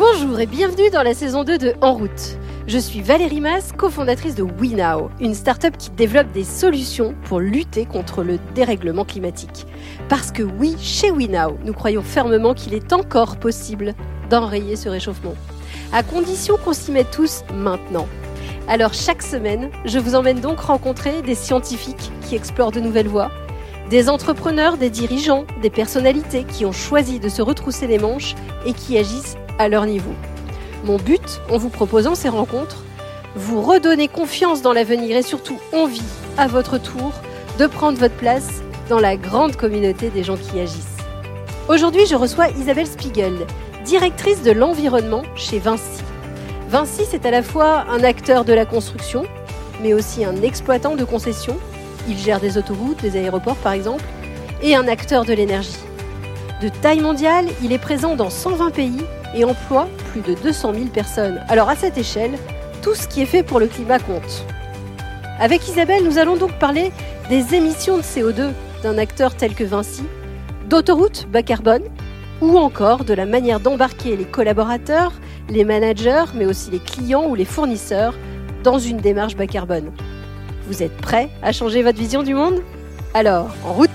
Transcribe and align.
Bonjour 0.00 0.40
et 0.40 0.46
bienvenue 0.46 0.88
dans 0.88 1.02
la 1.02 1.12
saison 1.12 1.44
2 1.44 1.58
de 1.58 1.74
En 1.82 1.92
route. 1.92 2.38
Je 2.66 2.78
suis 2.78 3.02
Valérie 3.02 3.42
Mas, 3.42 3.72
cofondatrice 3.76 4.34
de 4.34 4.42
WeNow, 4.42 5.10
une 5.20 5.34
start-up 5.34 5.76
qui 5.76 5.90
développe 5.90 6.32
des 6.32 6.42
solutions 6.42 7.14
pour 7.24 7.38
lutter 7.38 7.84
contre 7.84 8.22
le 8.22 8.38
dérèglement 8.54 9.04
climatique. 9.04 9.66
Parce 10.08 10.32
que 10.32 10.42
oui, 10.42 10.74
chez 10.80 11.10
WeNow, 11.10 11.58
nous 11.66 11.74
croyons 11.74 12.00
fermement 12.00 12.54
qu'il 12.54 12.72
est 12.72 12.94
encore 12.94 13.36
possible 13.36 13.94
d'enrayer 14.30 14.74
ce 14.74 14.88
réchauffement. 14.88 15.34
À 15.92 16.02
condition 16.02 16.56
qu'on 16.56 16.72
s'y 16.72 16.92
mette 16.92 17.10
tous 17.10 17.42
maintenant. 17.52 18.08
Alors 18.68 18.94
chaque 18.94 19.20
semaine, 19.20 19.68
je 19.84 19.98
vous 19.98 20.14
emmène 20.14 20.40
donc 20.40 20.60
rencontrer 20.60 21.20
des 21.20 21.34
scientifiques 21.34 22.10
qui 22.26 22.36
explorent 22.36 22.72
de 22.72 22.80
nouvelles 22.80 23.08
voies, 23.08 23.30
des 23.90 24.08
entrepreneurs, 24.08 24.78
des 24.78 24.88
dirigeants, 24.88 25.44
des 25.60 25.68
personnalités 25.68 26.44
qui 26.44 26.64
ont 26.64 26.72
choisi 26.72 27.20
de 27.20 27.28
se 27.28 27.42
retrousser 27.42 27.86
les 27.86 27.98
manches 27.98 28.34
et 28.64 28.72
qui 28.72 28.96
agissent 28.96 29.36
à 29.60 29.68
leur 29.68 29.84
niveau. 29.84 30.14
Mon 30.84 30.96
but, 30.96 31.42
en 31.50 31.58
vous 31.58 31.68
proposant 31.68 32.14
ces 32.14 32.30
rencontres, 32.30 32.82
vous 33.36 33.60
redonner 33.60 34.08
confiance 34.08 34.62
dans 34.62 34.72
l'avenir 34.72 35.18
et 35.18 35.22
surtout 35.22 35.58
envie, 35.74 36.00
à 36.38 36.46
votre 36.46 36.78
tour, 36.78 37.12
de 37.58 37.66
prendre 37.66 37.98
votre 37.98 38.14
place 38.14 38.62
dans 38.88 38.98
la 38.98 39.16
grande 39.16 39.56
communauté 39.56 40.08
des 40.08 40.24
gens 40.24 40.38
qui 40.38 40.58
agissent. 40.58 40.96
Aujourd'hui, 41.68 42.06
je 42.06 42.14
reçois 42.14 42.48
Isabelle 42.48 42.86
Spiegel, 42.86 43.34
directrice 43.84 44.42
de 44.42 44.50
l'environnement 44.50 45.24
chez 45.36 45.58
Vinci. 45.58 46.02
Vinci, 46.70 47.02
c'est 47.08 47.26
à 47.26 47.30
la 47.30 47.42
fois 47.42 47.84
un 47.90 48.02
acteur 48.02 48.46
de 48.46 48.54
la 48.54 48.64
construction, 48.64 49.26
mais 49.82 49.92
aussi 49.92 50.24
un 50.24 50.40
exploitant 50.40 50.96
de 50.96 51.04
concessions. 51.04 51.58
Il 52.08 52.16
gère 52.16 52.40
des 52.40 52.56
autoroutes, 52.56 53.02
des 53.02 53.18
aéroports 53.18 53.56
par 53.56 53.74
exemple, 53.74 54.04
et 54.62 54.74
un 54.74 54.88
acteur 54.88 55.26
de 55.26 55.34
l'énergie. 55.34 55.76
De 56.62 56.70
taille 56.70 57.00
mondiale, 57.00 57.46
il 57.62 57.72
est 57.72 57.78
présent 57.78 58.16
dans 58.16 58.30
120 58.30 58.70
pays 58.70 59.04
et 59.34 59.44
emploie 59.44 59.88
plus 60.12 60.20
de 60.20 60.34
200 60.40 60.74
000 60.74 60.86
personnes. 60.86 61.40
Alors 61.48 61.68
à 61.68 61.76
cette 61.76 61.98
échelle, 61.98 62.38
tout 62.82 62.94
ce 62.94 63.06
qui 63.06 63.22
est 63.22 63.26
fait 63.26 63.42
pour 63.42 63.60
le 63.60 63.66
climat 63.66 63.98
compte. 63.98 64.44
Avec 65.38 65.66
Isabelle, 65.68 66.04
nous 66.04 66.18
allons 66.18 66.36
donc 66.36 66.52
parler 66.58 66.92
des 67.28 67.54
émissions 67.54 67.96
de 67.96 68.02
CO2 68.02 68.50
d'un 68.82 68.98
acteur 68.98 69.34
tel 69.34 69.54
que 69.54 69.64
Vinci, 69.64 70.04
d'autoroutes 70.68 71.26
bas 71.28 71.42
carbone, 71.42 71.84
ou 72.40 72.56
encore 72.56 73.04
de 73.04 73.14
la 73.14 73.26
manière 73.26 73.60
d'embarquer 73.60 74.16
les 74.16 74.24
collaborateurs, 74.24 75.12
les 75.48 75.64
managers, 75.64 76.24
mais 76.34 76.46
aussi 76.46 76.70
les 76.70 76.78
clients 76.78 77.26
ou 77.26 77.34
les 77.34 77.44
fournisseurs 77.44 78.14
dans 78.62 78.78
une 78.78 78.98
démarche 78.98 79.36
bas 79.36 79.46
carbone. 79.46 79.90
Vous 80.66 80.82
êtes 80.82 80.96
prêts 80.96 81.28
à 81.42 81.52
changer 81.52 81.82
votre 81.82 81.98
vision 81.98 82.22
du 82.22 82.34
monde? 82.34 82.62
Alors, 83.14 83.48
en 83.66 83.72
route 83.72 83.90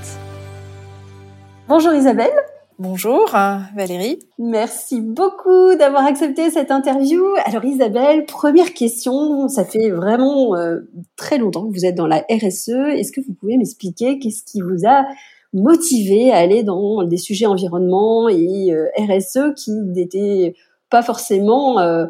Bonjour 1.68 1.94
Isabelle 1.94 2.34
Bonjour 2.78 3.30
Valérie. 3.74 4.20
Merci 4.38 5.00
beaucoup 5.00 5.76
d'avoir 5.76 6.06
accepté 6.06 6.50
cette 6.50 6.72
interview. 6.72 7.24
Alors 7.46 7.64
Isabelle, 7.64 8.26
première 8.26 8.74
question, 8.74 9.48
ça 9.48 9.64
fait 9.64 9.92
vraiment 9.92 10.58
euh, 10.58 10.82
très 11.16 11.38
longtemps 11.38 11.70
que 11.70 11.74
vous 11.74 11.86
êtes 11.86 11.96
dans 11.96 12.06
la 12.06 12.26
RSE. 12.30 12.68
Est-ce 12.98 13.14
que 13.14 13.22
vous 13.22 13.34
pouvez 13.34 13.56
m'expliquer 13.56 14.20
qu'est-ce 14.20 14.44
qui 14.44 14.60
vous 14.60 14.86
a 14.86 15.06
motivé 15.54 16.34
à 16.34 16.38
aller 16.38 16.64
dans 16.64 17.04
des 17.04 17.16
sujets 17.16 17.46
environnement 17.46 18.28
et 18.28 18.74
euh, 18.74 18.88
RSE 18.98 19.54
qui 19.56 19.72
n'étaient 19.72 20.54
pas 20.90 21.02
forcément 21.02 21.80
euh, 21.80 22.08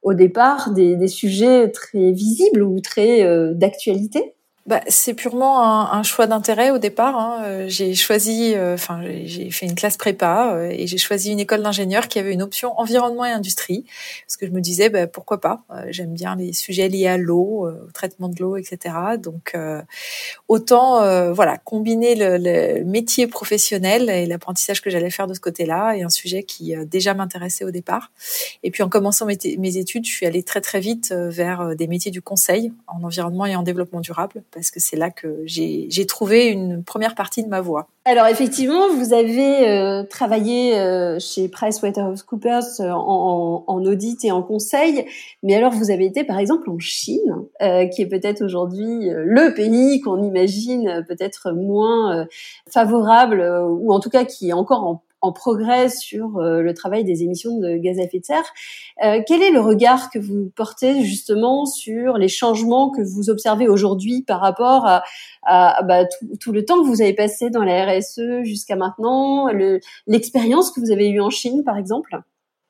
au 0.00 0.14
départ 0.14 0.70
des, 0.70 0.96
des, 0.96 1.08
sujets 1.08 1.70
très 1.70 2.12
visibles 2.12 2.62
ou 2.62 2.80
très 2.80 3.54
d'actualité? 3.54 4.35
Bah, 4.66 4.80
c'est 4.88 5.14
purement 5.14 5.62
un, 5.62 5.96
un 5.96 6.02
choix 6.02 6.26
d'intérêt 6.26 6.72
au 6.72 6.78
départ. 6.78 7.16
Hein. 7.16 7.42
Euh, 7.44 7.64
j'ai 7.68 7.94
choisi, 7.94 8.52
euh, 8.54 8.74
enfin, 8.74 9.00
j'ai 9.24 9.48
fait 9.52 9.66
une 9.66 9.76
classe 9.76 9.96
prépa 9.96 10.54
euh, 10.54 10.70
et 10.70 10.88
j'ai 10.88 10.98
choisi 10.98 11.30
une 11.30 11.38
école 11.38 11.62
d'ingénieur 11.62 12.08
qui 12.08 12.18
avait 12.18 12.32
une 12.32 12.42
option 12.42 12.76
environnement 12.76 13.24
et 13.24 13.30
industrie 13.30 13.84
parce 14.26 14.36
que 14.36 14.44
je 14.44 14.50
me 14.50 14.60
disais, 14.60 14.88
bah, 14.88 15.06
pourquoi 15.06 15.40
pas 15.40 15.62
J'aime 15.90 16.12
bien 16.12 16.34
les 16.34 16.52
sujets 16.52 16.88
liés 16.88 17.06
à 17.06 17.16
l'eau, 17.16 17.68
au 17.68 17.90
traitement 17.92 18.28
de 18.28 18.34
l'eau, 18.40 18.56
etc. 18.56 18.94
Donc, 19.18 19.56
autant, 20.48 21.32
voilà, 21.32 21.58
combiner 21.58 22.14
le, 22.14 22.38
le, 22.38 22.84
métier 22.84 23.26
professionnel 23.26 24.10
et 24.10 24.26
l'apprentissage 24.26 24.80
que 24.80 24.90
j'allais 24.90 25.10
faire 25.10 25.26
de 25.26 25.34
ce 25.34 25.40
côté-là 25.40 25.94
et 25.94 26.02
un 26.02 26.08
sujet 26.08 26.42
qui 26.42 26.74
déjà 26.86 27.14
m'intéressait 27.14 27.64
au 27.64 27.70
départ. 27.70 28.10
Et 28.62 28.70
puis, 28.70 28.82
en 28.82 28.88
commençant 28.88 29.26
mes, 29.26 29.38
mes 29.58 29.76
études, 29.76 30.06
je 30.06 30.10
suis 30.10 30.26
allée 30.26 30.42
très 30.42 30.60
très 30.60 30.80
vite 30.80 31.12
vers 31.12 31.76
des 31.76 31.86
métiers 31.86 32.10
du 32.10 32.22
conseil 32.22 32.72
en 32.86 33.02
environnement 33.04 33.46
et 33.46 33.54
en 33.54 33.62
développement 33.62 34.00
durable 34.00 34.42
parce 34.56 34.70
que 34.70 34.80
c'est 34.80 34.96
là 34.96 35.10
que 35.10 35.42
j'ai 35.44 36.06
trouvé 36.06 36.46
une 36.46 36.82
première 36.82 37.14
partie 37.14 37.44
de 37.44 37.48
ma 37.48 37.60
voie. 37.60 37.88
Alors 38.06 38.26
effectivement, 38.26 38.88
vous 38.88 39.12
avez 39.12 39.68
euh, 39.68 40.02
travaillé 40.04 40.78
euh, 40.78 41.18
chez 41.18 41.48
PricewaterhouseCoopers 41.48 42.80
euh, 42.80 42.90
en, 42.90 43.64
en, 43.66 43.84
audit 43.84 44.24
et 44.24 44.32
en 44.32 44.42
conseil, 44.42 45.04
mais 45.42 45.54
alors 45.54 45.72
vous 45.72 45.90
avez 45.90 46.06
été 46.06 46.24
par 46.24 46.38
exemple 46.38 46.70
en 46.70 46.78
Chine, 46.78 47.34
qui 47.60 48.00
est 48.00 48.08
peut-être 48.08 48.42
aujourd'hui 48.42 49.10
le 49.12 49.52
pays 49.54 50.00
qu'on 50.00 50.22
imagine 50.22 51.04
peut-être 51.06 51.52
moins 51.52 52.26
favorable, 52.70 53.42
ou 53.68 53.92
en 53.92 54.00
tout 54.00 54.10
cas 54.10 54.24
qui 54.24 54.48
est 54.48 54.54
encore 54.54 54.84
en 54.84 55.02
en 55.26 55.32
progrès 55.32 55.88
sur 55.88 56.38
euh, 56.38 56.62
le 56.62 56.74
travail 56.74 57.04
des 57.04 57.22
émissions 57.22 57.58
de 57.58 57.76
gaz 57.76 57.98
à 57.98 58.02
effet 58.02 58.20
de 58.20 58.24
serre. 58.24 58.44
Euh, 59.04 59.20
quel 59.26 59.42
est 59.42 59.50
le 59.50 59.60
regard 59.60 60.10
que 60.10 60.18
vous 60.18 60.50
portez 60.54 61.04
justement 61.04 61.66
sur 61.66 62.16
les 62.18 62.28
changements 62.28 62.90
que 62.90 63.02
vous 63.02 63.28
observez 63.30 63.68
aujourd'hui 63.68 64.22
par 64.22 64.40
rapport 64.40 64.86
à, 64.86 65.82
bah, 65.82 66.04
tout, 66.40 66.52
le 66.52 66.64
temps 66.64 66.82
que 66.82 66.86
vous 66.86 67.02
avez 67.02 67.14
passé 67.14 67.50
dans 67.50 67.62
la 67.62 67.86
RSE 67.86 68.42
jusqu'à 68.42 68.76
maintenant, 68.76 69.48
l'expérience 70.06 70.70
que 70.70 70.80
vous 70.80 70.90
avez 70.90 71.08
eue 71.08 71.20
en 71.20 71.30
Chine 71.30 71.62
par 71.64 71.76
exemple? 71.76 72.18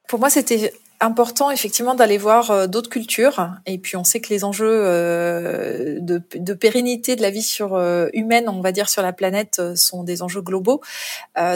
Pour 0.08 0.18
moi, 0.18 0.30
c'était 0.30 0.72
important 1.00 1.50
effectivement 1.50 1.94
d'aller 1.94 2.18
voir 2.18 2.50
euh, 2.50 2.66
d'autres 2.66 2.90
cultures. 2.90 3.50
Et 3.66 3.78
puis 3.78 3.96
on 3.96 4.04
sait 4.04 4.20
que 4.20 4.28
les 4.28 4.44
enjeux 4.44 4.68
euh, 4.68 5.98
de, 6.00 6.22
de, 6.34 6.54
pérennité 6.54 7.16
de 7.16 7.22
la 7.22 7.30
vie 7.30 7.42
sur 7.42 7.74
euh, 7.74 8.08
humaine 8.12 8.48
on 8.48 8.60
va 8.60 8.72
dire 8.72 8.88
sur 8.88 9.02
la 9.02 9.12
planète 9.12 9.60
sont 9.74 10.04
des 10.04 10.22
enjeux 10.22 10.42
globaux. 10.42 10.80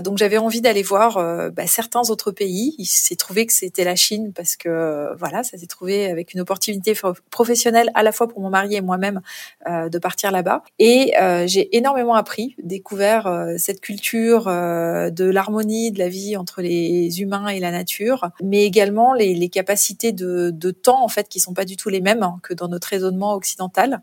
Donc 0.05 0.19
j'avais 0.19 0.39
envie 0.39 0.61
d'aller 0.61 0.83
voir 0.83 1.17
bah, 1.53 1.67
certains 1.67 2.11
autres 2.11 2.31
pays. 2.31 2.75
Il 2.79 2.87
s'est 2.87 3.17
trouvé 3.17 3.47
que 3.47 3.53
c'était 3.53 3.85
la 3.85 3.97
Chine 3.97 4.33
parce 4.35 4.57
que 4.57 5.15
voilà 5.19 5.43
ça 5.43 5.57
s'est 5.59 5.67
trouvé 5.67 6.11
avec 6.11 6.35
une 6.35 6.41
opportunité 6.41 6.95
professionnelle 7.31 7.91
à 7.95 8.03
la 8.03 8.13
fois 8.13 8.29
pour 8.29 8.41
mon 8.41 8.51
mari 8.51 8.75
et 8.75 8.81
moi-même 8.81 9.21
de 9.69 9.99
partir 9.99 10.31
là-bas. 10.31 10.63
Et 10.79 11.13
j'ai 11.47 11.77
énormément 11.77 12.15
appris 12.15 12.57
découvert 12.63 13.55
cette 13.59 13.81
culture 13.81 14.45
de 14.47 15.25
l'harmonie 15.25 15.93
de 15.93 15.99
la 15.99 16.09
vie 16.09 16.37
entre 16.37 16.63
les 16.63 17.21
humains 17.21 17.49
et 17.49 17.61
la 17.61 17.71
nature 17.71 18.31
mais 18.43 18.65
également 18.65 19.15
les 19.15 19.30
les, 19.35 19.49
capacités 19.49 20.13
de, 20.13 20.71
temps 20.71 21.03
en 21.03 21.09
fait 21.09 21.29
qui 21.29 21.41
sont 21.41 21.55
pas 21.55 21.65
du 21.65 21.77
tout 21.77 21.89
les 21.89 22.01
mêmes 22.01 22.23
hein, 22.23 22.39
que 22.43 22.55
dans 22.55 22.69
notre 22.69 22.89
raisonnement 22.89 23.35
occidental. 23.35 24.03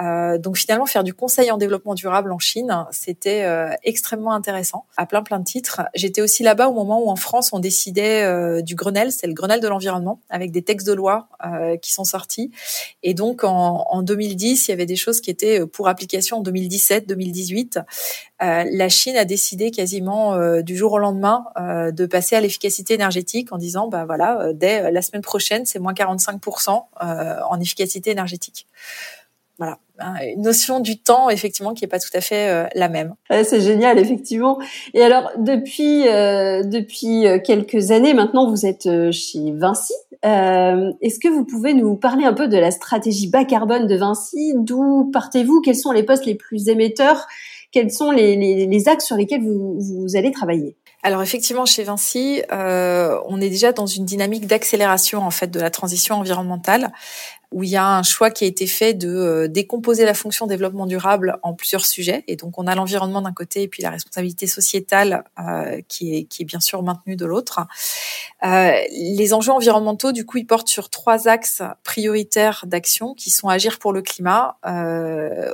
Euh, 0.00 0.38
donc 0.38 0.56
finalement, 0.56 0.86
faire 0.86 1.04
du 1.04 1.14
conseil 1.14 1.50
en 1.50 1.56
développement 1.56 1.94
durable 1.94 2.32
en 2.32 2.38
Chine, 2.38 2.86
c'était 2.90 3.44
euh, 3.44 3.70
extrêmement 3.82 4.32
intéressant 4.32 4.84
à 4.96 5.06
plein 5.06 5.22
plein 5.22 5.38
de 5.38 5.44
titres. 5.44 5.82
J'étais 5.94 6.20
aussi 6.20 6.42
là-bas 6.42 6.68
au 6.68 6.72
moment 6.72 7.02
où 7.02 7.08
en 7.08 7.16
France 7.16 7.50
on 7.52 7.58
décidait 7.58 8.24
euh, 8.24 8.62
du 8.62 8.74
Grenelle, 8.74 9.12
c'est 9.12 9.26
le 9.26 9.32
Grenelle 9.32 9.60
de 9.60 9.68
l'environnement, 9.68 10.20
avec 10.28 10.50
des 10.50 10.62
textes 10.62 10.86
de 10.86 10.92
loi 10.92 11.28
qui 11.80 11.92
sont 11.92 12.04
sortis. 12.04 12.50
Et 13.02 13.14
donc 13.14 13.44
en, 13.44 13.86
en, 13.88 14.02
2010, 14.02 14.68
il 14.68 14.70
y 14.70 14.74
avait 14.74 14.86
des 14.86 14.96
choses 14.96 15.20
qui 15.20 15.30
étaient 15.30 15.64
pour 15.66 15.88
application 15.88 16.38
en 16.38 16.40
2017, 16.40 17.06
2018. 17.08 17.80
la 18.40 18.88
Chine 18.88 19.16
a 19.16 19.24
décidé 19.24 19.70
quasiment 19.70 20.60
du 20.60 20.76
jour 20.76 20.92
au 20.92 20.98
lendemain 20.98 21.44
de 21.56 22.06
passer 22.06 22.36
à 22.36 22.40
l'efficacité 22.40 22.94
énergétique 22.94 23.52
en 23.52 23.58
disant, 23.58 23.88
bah 23.88 24.04
voilà, 24.06 24.52
dès 24.54 24.90
la 24.90 25.02
semaine 25.02 25.22
prochaine, 25.22 25.66
c'est 25.66 25.78
moins 25.78 25.92
45% 25.92 26.82
en 27.48 27.60
efficacité 27.60 28.10
énergétique. 28.10 28.66
Voilà, 29.58 29.78
une 30.22 30.42
notion 30.42 30.80
du 30.80 30.98
temps 30.98 31.30
effectivement 31.30 31.72
qui 31.72 31.84
est 31.84 31.88
pas 31.88 31.98
tout 31.98 32.10
à 32.12 32.20
fait 32.20 32.50
euh, 32.50 32.66
la 32.74 32.90
même. 32.90 33.14
c'est 33.30 33.62
génial 33.62 33.98
effectivement. 33.98 34.58
Et 34.92 35.02
alors 35.02 35.30
depuis 35.38 36.06
euh, 36.08 36.62
depuis 36.62 37.26
euh, 37.26 37.38
quelques 37.38 37.90
années 37.90 38.12
maintenant, 38.12 38.50
vous 38.50 38.66
êtes 38.66 38.88
chez 39.12 39.52
Vinci. 39.52 39.94
Est-ce 40.22 41.18
que 41.18 41.28
vous 41.28 41.44
pouvez 41.44 41.72
nous 41.72 41.96
parler 41.96 42.24
un 42.24 42.34
peu 42.34 42.48
de 42.48 42.58
la 42.58 42.70
stratégie 42.70 43.28
bas 43.28 43.44
carbone 43.44 43.86
de 43.86 43.96
Vinci? 43.96 44.54
D'où 44.56 45.10
partez-vous? 45.12 45.62
Quels 45.62 45.76
sont 45.76 45.92
les 45.92 46.02
postes 46.02 46.26
les 46.26 46.34
plus 46.34 46.68
émetteurs? 46.68 47.26
Quels 47.72 47.90
sont 47.90 48.10
les, 48.10 48.36
les, 48.36 48.66
les 48.66 48.88
axes 48.88 49.06
sur 49.06 49.16
lesquels 49.16 49.42
vous, 49.42 49.78
vous 49.78 50.16
allez 50.16 50.32
travailler? 50.32 50.76
Alors 51.06 51.22
effectivement, 51.22 51.66
chez 51.66 51.84
Vinci, 51.84 52.42
euh, 52.50 53.16
on 53.28 53.40
est 53.40 53.48
déjà 53.48 53.70
dans 53.70 53.86
une 53.86 54.04
dynamique 54.04 54.48
d'accélération 54.48 55.22
en 55.22 55.30
fait 55.30 55.48
de 55.48 55.60
la 55.60 55.70
transition 55.70 56.16
environnementale 56.16 56.90
où 57.56 57.62
il 57.62 57.70
y 57.70 57.76
a 57.76 57.88
un 57.88 58.02
choix 58.02 58.30
qui 58.30 58.44
a 58.44 58.46
été 58.46 58.66
fait 58.66 58.92
de 58.92 59.08
euh, 59.08 59.48
décomposer 59.48 60.04
la 60.04 60.12
fonction 60.12 60.46
développement 60.46 60.84
durable 60.84 61.38
en 61.42 61.54
plusieurs 61.54 61.86
sujets. 61.86 62.22
Et 62.28 62.36
donc, 62.36 62.58
on 62.58 62.66
a 62.66 62.74
l'environnement 62.74 63.22
d'un 63.22 63.32
côté 63.32 63.62
et 63.62 63.68
puis 63.68 63.82
la 63.82 63.88
responsabilité 63.88 64.46
sociétale 64.46 65.24
euh, 65.40 65.80
qui, 65.88 66.28
est, 66.38 66.44
bien 66.44 66.60
sûr 66.60 66.82
maintenue 66.82 67.16
de 67.16 67.24
l'autre. 67.24 67.60
Euh, 68.44 68.72
les 68.90 69.32
enjeux 69.32 69.52
environnementaux, 69.52 70.12
du 70.12 70.26
coup, 70.26 70.36
ils 70.36 70.46
portent 70.46 70.68
sur 70.68 70.90
trois 70.90 71.28
axes 71.28 71.62
prioritaires 71.82 72.64
d'action 72.66 73.14
qui 73.14 73.30
sont 73.30 73.48
agir 73.48 73.78
pour 73.78 73.94
le 73.94 74.02
climat, 74.02 74.58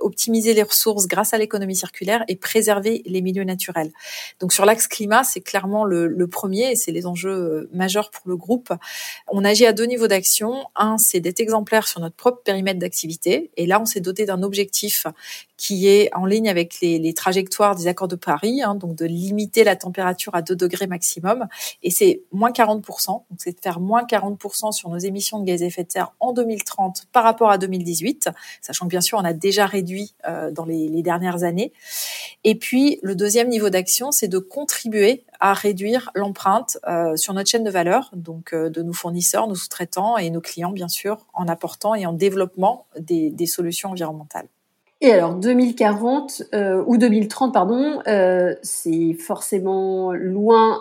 optimiser 0.01 0.55
les 0.55 0.65
ressources 0.65 1.07
grâce 1.07 1.35
à 1.35 1.39
l'économie 1.39 1.77
circulaire 1.77 2.25
et 2.27 2.35
préserver 2.35 3.03
les 3.07 3.21
milieux 3.21 3.45
naturels. 3.45 3.93
Donc, 4.41 4.53
sur 4.53 4.65
l'axe 4.65 4.89
climat, 4.89 5.23
c'est 5.23 5.41
clairement 5.41 5.85
le, 5.85 6.09
le 6.09 6.27
premier 6.27 6.73
et 6.73 6.75
c'est 6.75 6.91
les 6.91 7.07
enjeux 7.07 7.71
majeurs 7.73 8.11
pour 8.11 8.29
le 8.29 8.37
groupe. 8.37 8.73
On 9.29 9.45
agit 9.45 9.67
à 9.67 9.73
deux 9.73 9.85
niveaux 9.85 10.09
d'action. 10.09 10.65
Un, 10.75 10.99
c'est 10.99 11.21
d'être 11.21 11.39
exemplaire 11.39 11.87
sur 11.93 12.01
notre 12.01 12.17
propre 12.17 12.43
périmètre 12.43 12.79
d'activité. 12.79 13.51
Et 13.57 13.67
là, 13.67 13.81
on 13.81 13.85
s'est 13.85 14.01
doté 14.01 14.25
d'un 14.25 14.43
objectif 14.43 15.07
qui 15.63 15.87
est 15.87 16.13
en 16.13 16.27
ligne 16.27 16.49
avec 16.49 16.81
les, 16.81 17.15
trajectoires 17.15 17.77
des 17.77 17.87
accords 17.87 18.09
de 18.09 18.17
Paris, 18.17 18.63
hein, 18.63 18.75
donc 18.75 18.97
de 18.97 19.05
limiter 19.05 19.63
la 19.63 19.77
température 19.77 20.35
à 20.35 20.43
2 20.43 20.57
degrés 20.57 20.89
maximum. 20.89 21.47
Et 21.85 21.91
c'est 21.91 22.23
moins 22.33 22.51
40%, 22.51 23.07
donc 23.07 23.25
c'est 23.37 23.53
de 23.53 23.61
faire 23.61 23.79
moins 23.79 24.03
40% 24.05 24.73
sur 24.73 24.89
nos 24.89 24.99
émissions 24.99 25.39
de 25.39 25.45
gaz 25.45 25.63
à 25.63 25.67
effet 25.67 25.85
de 25.85 25.93
serre 25.93 26.15
en 26.19 26.33
2030 26.33 27.07
par 27.13 27.23
rapport 27.23 27.51
à 27.51 27.59
2018, 27.59 28.31
sachant 28.61 28.87
que 28.87 28.91
bien 28.91 29.01
sûr 29.01 29.19
on 29.19 29.25
a 29.25 29.35
déjà 29.35 29.67
réduit 29.67 30.15
euh, 30.27 30.51
dans 30.51 30.65
les, 30.65 30.89
les 30.89 31.03
dernières 31.03 31.45
années. 31.45 31.73
Et 32.43 32.57
puis 32.57 32.99
le 33.03 33.15
deuxième 33.15 33.49
niveau 33.49 33.71
d'action, 33.71 34.11
c'est 34.11 34.29
de 34.29 34.39
contribuer 34.39 35.25
à 35.43 35.55
réduire 35.55 36.11
l'empreinte 36.15 36.79
euh, 36.87 37.17
sur 37.17 37.35
notre 37.35 37.51
chaîne 37.51 37.65
de 37.65 37.71
valeur, 37.71 38.11
donc 38.15 38.53
euh, 38.53 38.71
de 38.71 38.81
nos 38.81 38.93
fournisseurs, 38.93 39.49
nos 39.49 39.57
sous-traitants 39.57 40.17
et 40.17 40.31
nos 40.31 40.41
clients 40.41 40.71
bien 40.71 40.87
sûr, 40.87 41.27
en 41.35 41.49
apportant 41.49 41.72
et 41.97 42.07
en 42.07 42.13
développement 42.13 42.87
des, 42.99 43.47
solutions 43.47 43.91
environnementales. 43.91 44.47
Et 45.01 45.11
alors 45.11 45.35
2040 45.35 46.43
euh, 46.55 46.83
ou 46.87 46.97
2030 46.97 47.53
pardon, 47.53 48.01
euh, 48.07 48.55
c'est 48.63 49.15
forcément 49.15 50.13
loin 50.13 50.81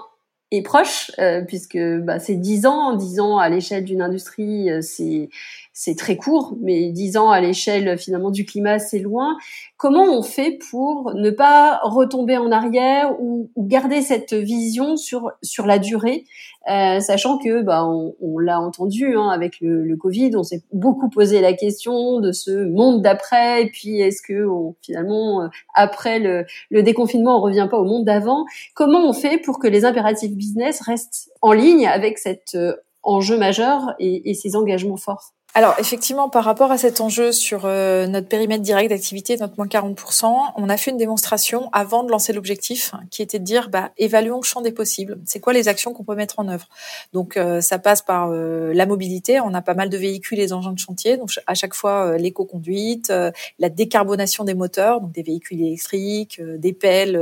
et 0.51 0.61
proche 0.61 1.11
euh, 1.17 1.41
puisque 1.41 1.79
bah, 1.79 2.19
c'est 2.19 2.35
10 2.35 2.65
ans, 2.67 2.95
10 2.95 3.19
ans 3.19 3.39
à 3.39 3.49
l'échelle 3.49 3.83
d'une 3.83 4.01
industrie, 4.01 4.69
c'est 4.81 5.29
c'est 5.73 5.95
très 5.95 6.17
court, 6.17 6.57
mais 6.61 6.89
10 6.91 7.17
ans 7.17 7.29
à 7.31 7.39
l'échelle 7.41 7.97
finalement 7.97 8.31
du 8.31 8.45
climat, 8.45 8.79
c'est 8.79 8.99
loin. 8.99 9.37
Comment 9.77 10.05
on 10.05 10.21
fait 10.21 10.59
pour 10.69 11.13
ne 11.15 11.29
pas 11.29 11.79
retomber 11.83 12.37
en 12.37 12.51
arrière 12.51 13.15
ou, 13.19 13.49
ou 13.55 13.65
garder 13.65 14.01
cette 14.01 14.33
vision 14.33 14.97
sur 14.97 15.31
sur 15.41 15.65
la 15.65 15.79
durée 15.79 16.25
euh, 16.69 16.99
sachant 16.99 17.39
que 17.39 17.63
bah, 17.63 17.83
on, 17.85 18.13
on 18.21 18.37
l'a 18.37 18.59
entendu 18.59 19.15
hein, 19.15 19.29
avec 19.29 19.59
le, 19.61 19.83
le, 19.83 19.97
Covid, 19.97 20.35
on 20.35 20.43
s'est 20.43 20.61
beaucoup 20.71 21.09
posé 21.09 21.41
la 21.41 21.53
question 21.53 22.19
de 22.19 22.31
ce 22.31 22.65
monde 22.65 23.01
d'après, 23.01 23.63
et 23.63 23.65
puis 23.71 23.99
est-ce 23.99 24.21
que 24.21 24.45
on, 24.45 24.75
finalement 24.83 25.41
euh, 25.41 25.47
après 25.73 26.19
le, 26.19 26.45
le, 26.69 26.83
déconfinement 26.83 27.37
on 27.37 27.41
revient 27.41 27.67
pas 27.69 27.77
au 27.77 27.85
monde 27.85 28.05
d'avant 28.05 28.45
Comment 28.75 29.09
on 29.09 29.13
fait 29.13 29.39
pour 29.39 29.57
que 29.57 29.67
les 29.67 29.85
impératifs 29.85 30.33
business 30.33 30.81
restent 30.81 31.31
en 31.41 31.51
ligne 31.51 31.87
avec 31.87 32.19
cet 32.19 32.53
euh, 32.53 32.75
enjeu 33.01 33.39
majeur 33.39 33.95
et, 33.97 34.29
et 34.29 34.35
ces 34.35 34.55
engagements 34.55 34.97
forts? 34.97 35.33
Alors 35.53 35.75
effectivement, 35.79 36.29
par 36.29 36.45
rapport 36.45 36.71
à 36.71 36.77
cet 36.77 37.01
enjeu 37.01 37.33
sur 37.33 37.65
euh, 37.65 38.07
notre 38.07 38.29
périmètre 38.29 38.63
direct 38.63 38.89
d'activité, 38.89 39.35
notre 39.35 39.55
moins 39.57 39.67
40%, 39.67 40.33
on 40.55 40.69
a 40.69 40.77
fait 40.77 40.91
une 40.91 40.97
démonstration 40.97 41.69
avant 41.73 42.03
de 42.03 42.11
lancer 42.11 42.31
l'objectif, 42.31 42.93
qui 43.09 43.21
était 43.21 43.37
de 43.37 43.43
dire, 43.43 43.69
bah, 43.69 43.91
évaluons 43.97 44.37
le 44.37 44.43
champ 44.43 44.61
des 44.61 44.71
possibles. 44.71 45.19
C'est 45.25 45.41
quoi 45.41 45.51
les 45.51 45.67
actions 45.67 45.93
qu'on 45.93 46.05
peut 46.05 46.15
mettre 46.15 46.39
en 46.39 46.47
œuvre? 46.47 46.69
Donc 47.11 47.35
euh, 47.35 47.59
ça 47.59 47.79
passe 47.79 48.01
par 48.01 48.29
euh, 48.31 48.73
la 48.73 48.85
mobilité. 48.85 49.41
On 49.41 49.53
a 49.53 49.61
pas 49.61 49.73
mal 49.73 49.89
de 49.89 49.97
véhicules 49.97 50.39
et 50.39 50.53
engins 50.53 50.71
de 50.71 50.79
chantier, 50.79 51.17
donc 51.17 51.31
à 51.45 51.53
chaque 51.53 51.73
fois 51.73 52.17
l'éco-conduite, 52.17 53.11
la 53.59 53.69
décarbonation 53.69 54.45
des 54.45 54.53
moteurs, 54.53 55.01
donc 55.01 55.11
des 55.11 55.23
véhicules 55.23 55.61
électriques, 55.61 56.41
des 56.41 56.71
pelles 56.71 57.19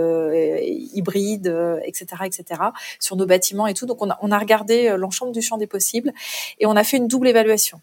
hybrides, 0.94 1.54
etc., 1.84 2.06
etc. 2.26 2.62
Sur 3.00 3.16
nos 3.16 3.26
bâtiments 3.26 3.66
et 3.66 3.74
tout. 3.74 3.88
Donc 3.88 4.04
on 4.04 4.10
a, 4.12 4.20
on 4.22 4.32
a 4.32 4.38
regardé 4.38 4.96
l'ensemble 4.98 5.32
du 5.32 5.42
champ 5.42 5.58
des 5.58 5.68
possibles 5.68 6.14
et 6.60 6.68
on 6.68 6.76
a 6.76 6.84
fait 6.84 6.98
une 6.98 7.08
double 7.08 7.28
évaluation 7.28 7.82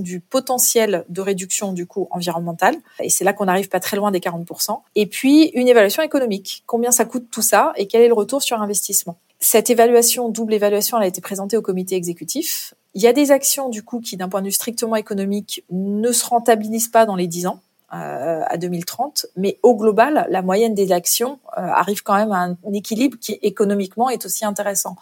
du 0.00 0.20
potentiel 0.20 1.04
de 1.08 1.20
réduction 1.20 1.72
du 1.72 1.86
coût 1.86 2.08
environnemental, 2.10 2.76
et 3.00 3.10
c'est 3.10 3.24
là 3.24 3.32
qu'on 3.32 3.48
arrive 3.48 3.68
pas 3.68 3.80
très 3.80 3.96
loin 3.96 4.10
des 4.10 4.20
40%, 4.20 4.80
et 4.94 5.06
puis 5.06 5.50
une 5.54 5.68
évaluation 5.68 6.02
économique, 6.02 6.62
combien 6.66 6.90
ça 6.90 7.04
coûte 7.04 7.26
tout 7.30 7.42
ça 7.42 7.72
et 7.76 7.86
quel 7.86 8.02
est 8.02 8.08
le 8.08 8.14
retour 8.14 8.42
sur 8.42 8.60
investissement? 8.60 9.16
Cette 9.38 9.70
évaluation, 9.70 10.28
double 10.28 10.54
évaluation, 10.54 10.96
elle 10.96 11.04
a 11.04 11.06
été 11.06 11.20
présentée 11.20 11.56
au 11.56 11.62
comité 11.62 11.94
exécutif. 11.94 12.74
Il 12.94 13.02
y 13.02 13.06
a 13.06 13.12
des 13.12 13.30
actions, 13.30 13.68
du 13.68 13.82
coup, 13.82 14.00
qui, 14.00 14.16
d'un 14.16 14.28
point 14.28 14.40
de 14.40 14.46
vue 14.46 14.52
strictement 14.52 14.96
économique, 14.96 15.62
ne 15.70 16.10
se 16.10 16.24
rentabilisent 16.24 16.88
pas 16.88 17.04
dans 17.04 17.16
les 17.16 17.26
10 17.26 17.48
ans 17.48 17.60
à 17.88 18.56
2030, 18.56 19.26
mais 19.36 19.58
au 19.62 19.76
global, 19.76 20.26
la 20.28 20.42
moyenne 20.42 20.74
des 20.74 20.90
actions 20.90 21.38
euh, 21.56 21.60
arrive 21.60 22.02
quand 22.02 22.16
même 22.16 22.32
à 22.32 22.38
un 22.38 22.72
équilibre 22.72 23.16
qui 23.20 23.38
économiquement 23.42 24.10
est 24.10 24.26
aussi 24.26 24.44
intéressant. 24.44 24.96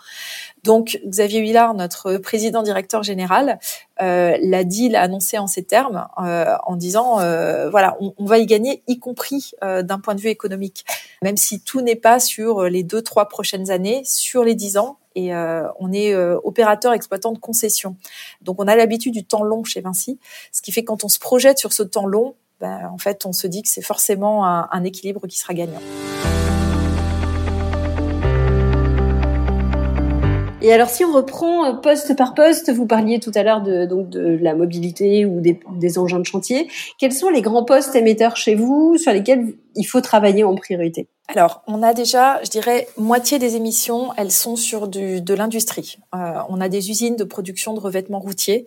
Donc 0.65 1.01
Xavier 1.07 1.41
Huillard, 1.41 1.75
notre 1.75 2.17
président 2.17 2.63
directeur 2.63 3.03
général, 3.03 3.59
euh, 4.03 4.37
l'a 4.41 4.65
dit, 4.65 4.89
l'a 4.89 5.03
annoncé 5.03 5.39
en 5.39 5.47
ces 5.47 5.63
termes, 5.63 6.09
euh, 6.19 6.57
en 6.67 6.77
disant 6.77 7.21
euh, 7.21 7.71
voilà, 7.71 7.97
on, 8.01 8.15
on, 8.19 8.25
va 8.25 8.39
y 8.39 8.47
gagner, 8.47 8.83
y 8.89 8.99
compris 8.99 9.53
euh, 9.63 9.83
d'un 9.83 10.01
point 10.01 10.15
de 10.15 10.21
vue 10.21 10.31
économique, 10.31 10.85
même 11.23 11.37
si 11.37 11.61
tout 11.61 11.81
n'est 11.81 11.97
pas 11.97 12.19
sur 12.19 12.65
les 12.65 12.83
deux 12.83 13.03
trois 13.03 13.29
prochaines 13.29 13.71
années, 13.71 14.03
sur 14.05 14.43
les 14.43 14.55
dix 14.55 14.77
ans. 14.77 14.99
Et 15.17 15.33
on 15.33 15.93
est 15.93 16.13
opérateur 16.17 16.93
exploitant 16.93 17.31
de 17.31 17.39
concessions. 17.39 17.95
Donc 18.43 18.61
on 18.61 18.67
a 18.67 18.75
l'habitude 18.75 19.13
du 19.13 19.25
temps 19.25 19.45
long 19.45 19.63
chez 19.63 19.81
Vinci, 19.81 20.19
ce 20.51 20.61
qui 20.61 20.73
fait 20.73 20.83
que 20.83 20.89
quand 20.89 21.05
on 21.05 21.09
se 21.09 21.21
projette 21.21 21.57
sur 21.57 21.73
ce 21.73 21.85
temps 21.85 22.07
long, 22.07 22.35
ben, 22.65 22.89
en 22.91 22.97
fait, 22.97 23.27
on 23.27 23.35
se 23.35 23.47
dit 23.47 23.61
que 23.61 23.69
c'est 23.69 23.85
forcément 23.85 24.47
un, 24.47 24.85
équilibre 24.85 25.27
qui 25.27 25.39
sera 25.39 25.53
gagnant. 25.53 25.83
Et 30.63 30.73
alors, 30.73 30.89
si 30.89 31.05
on 31.05 31.13
reprend 31.13 31.67
euh, 31.67 31.73
poste 31.75 32.17
par 32.17 32.33
poste, 32.33 32.73
vous 32.73 32.87
parliez 32.87 33.21
tout 33.21 33.33
à 33.35 33.43
l'heure 33.43 33.61
de, 33.61 33.85
donc 33.85 34.09
de 34.09 34.39
la 34.41 34.55
mobilité 34.55 35.27
ou 35.27 35.43
des, 35.43 35.99
engins 35.99 36.21
de 36.21 36.25
chantier. 36.25 36.69
Quels 36.99 37.13
sont 37.13 37.29
les 37.29 37.43
grands 37.43 37.65
postes 37.65 37.95
émetteurs 37.97 38.39
chez 38.39 38.55
vous 38.55 38.97
sur 38.97 39.13
lesquels 39.13 39.57
il 39.77 39.85
faut 39.85 40.01
travailler 40.01 40.43
en 40.43 40.55
priorité? 40.55 41.07
Alors, 41.27 41.63
on 41.67 41.83
a 41.83 41.95
déjà, 41.95 42.39
je 42.45 42.51
dirais, 42.51 42.87
moitié 42.99 43.39
des 43.39 43.57
émissions, 43.57 44.13
elles 44.19 44.31
sont 44.31 44.57
sur 44.57 44.89
du, 44.89 45.23
de 45.23 45.35
l'industrie. 45.35 45.97
Euh, 46.15 46.35
on 46.51 46.61
a 46.61 46.69
des 46.69 46.91
usines 46.91 47.17
de 47.17 47.25
production 47.25 47.73
de 47.73 47.81
revêtements 47.81 48.19
routiers 48.19 48.67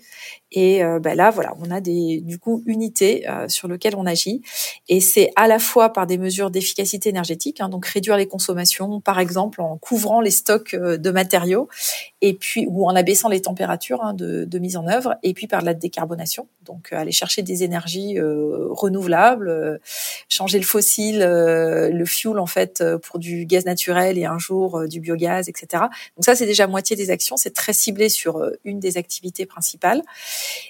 et 0.52 0.84
euh, 0.84 1.00
ben 1.00 1.16
là, 1.18 1.30
voilà, 1.30 1.54
on 1.60 1.72
a 1.72 1.82
des 1.82 2.22
du 2.22 2.40
coup 2.40 2.64
unités 2.66 3.30
euh, 3.30 3.50
sur 3.50 3.68
lesquelles 3.68 3.96
on 3.98 4.06
agit. 4.06 4.42
Et 4.88 5.02
c'est 5.02 5.30
à 5.36 5.48
la 5.48 5.60
fois 5.60 5.92
par 5.92 6.08
des 6.08 6.18
mesures 6.18 6.52
d'efficacité 6.52 7.10
énergétique, 7.10 7.60
hein, 7.60 7.68
donc 7.68 7.86
réduire 7.86 8.16
les 8.16 8.28
consommations, 8.28 9.02
par 9.02 9.20
exemple 9.20 9.62
en 9.62 9.78
couvrant 9.78 10.22
les 10.22 10.32
stocks 10.32 10.74
euh, 10.74 10.98
de 10.98 11.12
matériaux, 11.12 11.68
et 12.22 12.34
puis 12.34 12.66
ou 12.70 12.88
en 12.88 12.96
abaissant 12.96 13.28
les 13.28 13.42
températures 13.42 14.02
hein, 14.02 14.14
de, 14.14 14.46
de, 14.46 14.60
mise 14.60 14.78
en 14.78 14.88
œuvre, 14.88 15.16
et 15.22 15.34
puis 15.34 15.48
par 15.48 15.62
la 15.62 15.74
décarbonation, 15.74 16.48
donc 16.64 16.94
euh, 16.94 16.98
aller 16.98 17.12
chercher 17.12 17.42
des 17.42 17.64
énergies 17.64 18.18
renouvelables, 18.20 19.80
changer 20.30 20.60
le 20.60 20.66
fossile, 20.66 21.20
le 21.20 22.06
fuel 22.06 22.40
en 22.40 22.46
en 22.48 22.50
fait 22.50 22.80
euh, 22.80 22.98
pour 22.98 23.20
du 23.20 23.46
gaz 23.46 23.66
naturel 23.66 24.18
et 24.18 24.24
un 24.24 24.40
jour 24.40 24.80
euh, 24.80 24.88
du 24.88 25.02
biogaz, 25.02 25.50
etc. 25.50 25.84
Donc 26.16 26.24
ça, 26.24 26.34
c'est 26.34 26.46
déjà 26.46 26.66
moitié 26.66 26.96
des 26.96 27.10
actions. 27.10 27.36
C'est 27.36 27.54
très 27.54 27.74
ciblé 27.74 28.08
sur 28.08 28.38
euh, 28.38 28.58
une 28.64 28.80
des 28.80 28.96
activités 28.98 29.46
principales. 29.46 30.02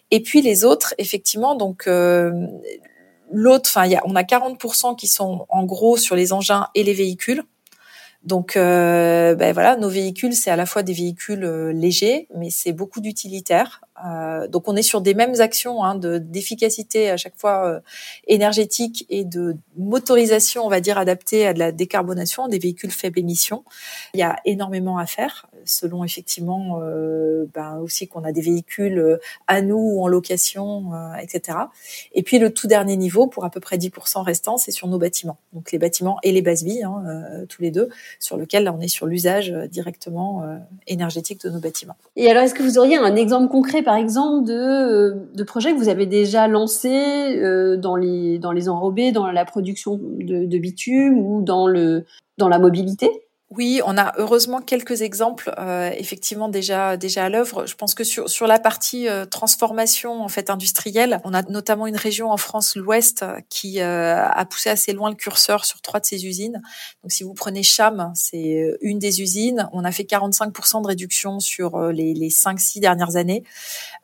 Et 0.10 0.24
puis 0.24 0.41
les 0.41 0.65
autres, 0.65 0.96
effectivement, 0.98 1.53
donc 1.53 1.88
l'autre, 1.88 3.69
enfin, 3.69 3.88
on 4.05 4.15
a 4.15 4.24
40% 4.24 4.96
qui 4.96 5.07
sont 5.07 5.46
en 5.50 5.65
gros 5.65 5.98
sur 5.98 6.15
les 6.15 6.34
engins 6.34 6.67
et 6.74 6.84
les 6.84 6.93
véhicules. 6.93 7.43
Donc, 8.24 8.55
ben 8.55 9.53
voilà, 9.53 9.75
nos 9.75 9.89
véhicules, 9.89 10.34
c'est 10.34 10.50
à 10.50 10.55
la 10.55 10.65
fois 10.65 10.84
des 10.84 10.93
véhicules 10.93 11.46
légers, 11.69 12.27
mais 12.36 12.50
c'est 12.50 12.74
beaucoup 12.74 13.01
d'utilitaires. 13.01 13.81
Euh, 14.06 14.48
donc, 14.48 14.68
on 14.68 14.75
est 14.75 14.84
sur 14.84 15.01
des 15.01 15.13
mêmes 15.13 15.39
actions 15.39 15.84
hein, 15.84 15.96
de 15.96 16.18
d'efficacité 16.18 17.10
à 17.10 17.18
chaque 17.18 17.38
fois 17.38 17.66
euh, 17.66 17.80
énergétique 18.27 19.06
et 19.10 19.24
de 19.24 19.56
motorisation, 19.77 20.66
on 20.66 20.70
va 20.70 20.82
dire, 20.82 20.98
adaptée 20.98 21.48
à 21.48 21.54
de 21.54 21.60
la 21.60 21.72
décarbonation 21.72 22.48
des 22.48 22.60
véhicules 22.60 22.92
faible 22.92 23.20
émission. 23.20 23.63
Il 24.13 24.20
y 24.20 24.24
a 24.24 24.38
énormément 24.46 24.98
à 24.98 25.06
faire, 25.06 25.48
selon 25.66 26.04
effectivement, 26.04 26.80
euh, 26.82 27.46
ben 27.54 27.77
aussi 27.80 28.08
qu'on 28.08 28.24
a 28.24 28.32
des 28.32 28.42
véhicules 28.42 29.20
à 29.48 29.62
nous 29.62 29.77
ou 29.77 30.04
en 30.04 30.08
location, 30.08 30.92
etc. 31.20 31.58
Et 32.13 32.24
puis 32.24 32.39
le 32.39 32.54
tout 32.54 32.68
dernier 32.68 32.98
niveau, 32.98 33.27
pour 33.27 33.46
à 33.46 33.50
peu 33.50 33.60
près 33.60 33.77
10% 33.77 34.24
restant, 34.24 34.58
c'est 34.58 34.72
sur 34.72 34.88
nos 34.88 34.98
bâtiments. 34.98 35.38
Donc 35.54 35.72
les 35.72 35.80
bâtiments 35.80 36.18
et 36.24 36.32
les 36.32 36.42
bases 36.42 36.63
vies, 36.63 36.84
hein, 36.84 37.04
tous 37.50 37.62
les 37.62 37.72
deux 37.72 37.89
sur 38.20 38.38
lequel 38.38 38.63
là, 38.63 38.74
on 38.74 38.82
est 38.82 38.88
sur 38.88 39.06
l'usage 39.06 39.51
directement 39.51 40.44
énergétique 40.88 41.42
de 41.44 41.50
nos 41.50 41.60
bâtiments. 41.60 41.96
Et 42.16 42.30
alors, 42.30 42.44
est-ce 42.44 42.54
que 42.54 42.63
vous 42.63 42.77
auriez 42.77 42.98
un 42.98 43.16
exemple 43.16 43.50
concret, 43.50 43.84
par 43.88 43.96
exemple, 43.96 44.46
de, 44.46 44.53
euh, 44.53 45.15
de 45.34 45.44
projets 45.44 45.72
que 45.72 45.77
vous 45.77 45.88
avez 45.89 46.06
déjà 46.06 46.48
lancés 46.48 47.39
dans 47.77 47.96
les 47.96 48.38
dans 48.38 48.51
les 48.51 48.67
enrobés, 48.67 49.13
dans 49.13 49.32
la 49.32 49.46
production 49.46 49.98
de, 49.98 50.46
de 50.46 50.58
bitume 50.58 51.17
ou 51.20 51.41
dans 51.41 51.67
le 51.67 52.03
dans 52.38 52.50
la 52.50 52.60
mobilité? 52.60 53.26
Oui, 53.50 53.80
on 53.86 53.98
a 53.98 54.12
heureusement 54.18 54.60
quelques 54.60 55.04
exemples 55.04 55.54
euh, 55.58 55.89
effectivement 55.98 56.50
déjà 56.50 56.98
déjà 56.98 57.24
à 57.24 57.30
l'œuvre. 57.30 57.66
Je 57.66 57.75
pense 57.75 57.96
que 57.96 58.04
sur 58.04 58.30
sur 58.30 58.46
la 58.46 58.60
partie 58.60 59.08
euh, 59.08 59.24
transformation 59.25 60.22
en 60.22 60.27
fait 60.27 60.50
industrielle, 60.50 61.22
on 61.24 61.34
a 61.34 61.44
notamment 61.44 61.88
une 61.88 61.96
région 61.96 62.30
en 62.30 62.36
France, 62.36 62.75
l'Ouest, 62.75 63.24
qui 63.48 63.80
euh, 63.80 64.22
a 64.22 64.46
poussé 64.46 64.70
assez 64.70 64.92
loin 64.92 65.10
le 65.10 65.16
curseur 65.16 65.63
sur 65.63 65.80
trois 65.80 66.01
de 66.01 66.06
ces 66.06 66.25
usines. 66.25 66.62
Donc 67.04 67.13
si 67.13 67.24
vous 67.24 67.34
prenez 67.34 67.63
Cham, 67.63 68.12
c'est 68.16 68.77
une 68.82 69.00
des 69.00 69.22
usines, 69.22 69.70
on 69.72 69.86
a 69.86 69.94
fait 69.94 70.04
45% 70.04 70.82
de 70.82 70.88
réduction 70.88 71.39
sur 71.39 71.80
les 71.94 72.13
les 72.13 72.30
cinq 72.30 72.60
six 72.60 72.82
dernières 72.82 73.16
années. 73.16 73.46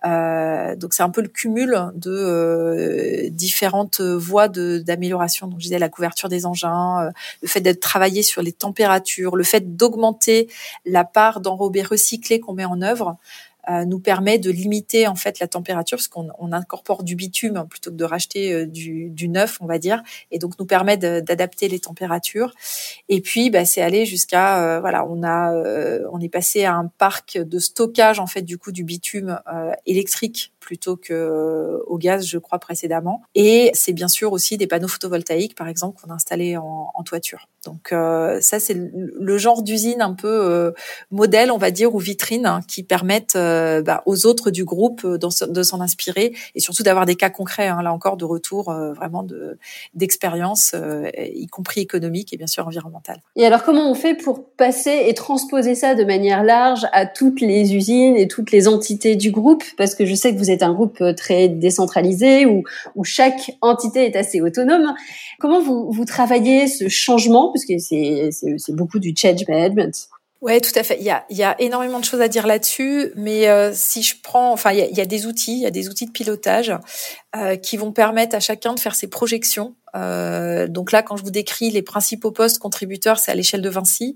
donc 0.05 0.93
c'est 0.93 1.03
un 1.03 1.09
peu 1.09 1.21
le 1.21 1.27
cumul 1.27 1.91
de 1.95 3.27
différentes 3.27 3.99
voies 3.99 4.47
de 4.47 4.77
d'amélioration. 4.79 5.47
Donc 5.47 5.59
je 5.59 5.65
disais 5.65 5.79
la 5.79 5.89
couverture 5.89 6.29
des 6.29 6.45
engins, 6.45 7.11
le 7.41 7.47
fait 7.49 7.59
d'être 7.59 7.81
travaillé 7.81 8.23
sur 8.23 8.41
les 8.41 8.53
températures 8.53 9.32
le 9.35 9.43
fait 9.43 9.75
d'augmenter 9.75 10.49
la 10.85 11.03
part 11.03 11.39
d'enrobés 11.39 11.83
recyclés 11.83 12.39
qu'on 12.39 12.53
met 12.53 12.65
en 12.65 12.81
œuvre 12.81 13.17
euh, 13.69 13.85
nous 13.85 13.99
permet 13.99 14.39
de 14.39 14.51
limiter 14.51 15.07
en 15.07 15.15
fait 15.15 15.39
la 15.39 15.47
température 15.47 15.97
parce 15.97 16.09
qu'on 16.09 16.27
on 16.37 16.51
incorpore 16.51 17.03
du 17.03 17.15
bitume 17.15 17.65
plutôt 17.69 17.91
que 17.91 17.95
de 17.95 18.03
racheter 18.03 18.51
euh, 18.51 18.65
du, 18.65 19.09
du, 19.09 19.29
neuf, 19.29 19.57
on 19.61 19.65
va 19.65 19.79
dire, 19.79 20.03
et 20.31 20.39
donc 20.39 20.59
nous 20.59 20.65
permet 20.65 20.97
d'adapter 20.97 21.69
les 21.69 21.79
températures. 21.79 22.53
Et 23.07 23.21
puis, 23.21 23.49
bah, 23.49 23.63
c'est 23.63 23.81
aller 23.81 24.05
jusqu'à 24.05 24.65
euh, 24.65 24.79
voilà, 24.81 25.05
on 25.07 25.23
a 25.23 25.53
on 26.11 26.19
est 26.19 26.27
passé 26.27 26.65
à 26.65 26.75
un 26.75 26.87
parc 26.87 27.37
de 27.37 27.59
stockage 27.59 28.19
en 28.19 28.27
fait 28.27 28.41
du 28.41 28.57
coup 28.57 28.73
du 28.73 28.83
bitume 28.83 29.39
électrique 29.85 30.53
plutôt 30.63 30.95
que 30.95 31.13
euh, 31.13 31.83
au 31.87 31.97
gaz, 31.97 32.25
je 32.25 32.37
crois 32.39 32.57
précédemment. 32.57 33.21
Et 33.35 33.69
c'est 33.73 33.93
bien 33.93 34.07
sûr 34.07 34.31
aussi 34.31 34.57
des 34.57 34.67
panneaux 34.67 34.87
photovoltaïques, 34.87 35.55
par 35.55 35.67
exemple, 35.67 36.01
qu'on 36.01 36.09
a 36.09 36.15
installés 36.15 36.57
en, 36.57 36.91
en 36.93 37.03
toiture. 37.03 37.47
Donc 37.65 37.91
euh, 37.91 38.39
ça, 38.41 38.59
c'est 38.59 38.75
le 38.75 39.37
genre 39.37 39.63
d'usine 39.63 40.01
un 40.01 40.13
peu 40.13 40.27
euh, 40.27 40.71
modèle, 41.11 41.51
on 41.51 41.57
va 41.57 41.71
dire, 41.71 41.95
ou 41.95 41.99
vitrine, 41.99 42.45
hein, 42.45 42.61
qui 42.67 42.83
permettent 42.83 43.35
bah, 43.35 44.03
aux 44.05 44.25
autres 44.25 44.51
du 44.51 44.65
groupe 44.65 45.05
de 45.05 45.63
s'en 45.63 45.81
inspirer 45.81 46.33
et 46.55 46.59
surtout 46.59 46.83
d'avoir 46.83 47.05
des 47.05 47.15
cas 47.15 47.29
concrets, 47.29 47.67
hein, 47.67 47.81
là 47.81 47.93
encore, 47.93 48.17
de 48.17 48.25
retour 48.25 48.73
vraiment 48.95 49.23
de 49.23 49.57
d'expérience, 49.93 50.75
y 51.15 51.47
compris 51.47 51.81
économique 51.81 52.33
et 52.33 52.37
bien 52.37 52.47
sûr 52.47 52.67
environnementale. 52.67 53.21
Et 53.35 53.45
alors, 53.45 53.63
comment 53.63 53.89
on 53.89 53.95
fait 53.95 54.15
pour 54.15 54.45
passer 54.57 55.05
et 55.07 55.13
transposer 55.13 55.75
ça 55.75 55.95
de 55.95 56.03
manière 56.03 56.43
large 56.43 56.85
à 56.91 57.05
toutes 57.05 57.41
les 57.41 57.75
usines 57.75 58.15
et 58.15 58.27
toutes 58.27 58.51
les 58.51 58.67
entités 58.67 59.15
du 59.15 59.31
groupe? 59.31 59.63
Parce 59.77 59.95
que 59.95 60.05
je 60.05 60.15
sais 60.15 60.33
que 60.33 60.37
vous 60.37 60.51
êtes 60.51 60.63
un 60.63 60.73
groupe 60.73 61.01
euh, 61.01 61.13
très 61.13 61.47
décentralisé 61.47 62.45
où, 62.45 62.63
où 62.95 63.03
chaque 63.03 63.51
entité 63.61 64.05
est 64.05 64.15
assez 64.15 64.41
autonome. 64.41 64.93
Comment 65.39 65.61
vous, 65.61 65.91
vous 65.91 66.05
travaillez 66.05 66.67
ce 66.67 66.89
changement, 66.89 67.52
puisque 67.53 67.79
c'est, 67.79 68.73
beaucoup 68.73 68.99
du 68.99 69.13
change 69.15 69.47
management 69.47 70.09
Ouais, 70.41 70.59
tout 70.59 70.77
à 70.77 70.83
fait. 70.83 70.97
Il 70.99 71.05
y 71.05 71.43
a, 71.43 71.61
énormément 71.61 72.01
de 72.01 72.05
choses 72.05 72.19
à 72.19 72.27
dire 72.27 72.45
là-dessus, 72.45 73.13
mais 73.15 73.47
euh, 73.47 73.71
si 73.73 74.03
je 74.03 74.15
prends, 74.21 74.51
enfin, 74.51 74.73
il 74.73 74.79
y, 74.79 74.81
a, 74.81 74.87
il 74.87 74.97
y, 74.97 74.99
a, 74.99 75.05
des 75.05 75.25
outils, 75.25 75.53
il 75.53 75.61
y 75.61 75.65
a 75.65 75.71
des 75.71 75.87
outils 75.87 76.05
de 76.05 76.11
pilotage 76.11 76.73
euh, 77.37 77.55
qui 77.55 77.77
vont 77.77 77.93
permettre 77.93 78.35
à 78.35 78.41
chacun 78.41 78.73
de 78.73 78.79
faire 78.81 78.93
ses 78.93 79.07
projections 79.07 79.73
euh, 79.95 80.67
donc 80.67 80.91
là, 80.91 81.03
quand 81.03 81.17
je 81.17 81.23
vous 81.23 81.31
décris 81.31 81.69
les 81.69 81.81
principaux 81.81 82.31
postes 82.31 82.59
contributeurs, 82.59 83.19
c'est 83.19 83.31
à 83.31 83.35
l'échelle 83.35 83.61
de 83.61 83.69
Vinci. 83.69 84.15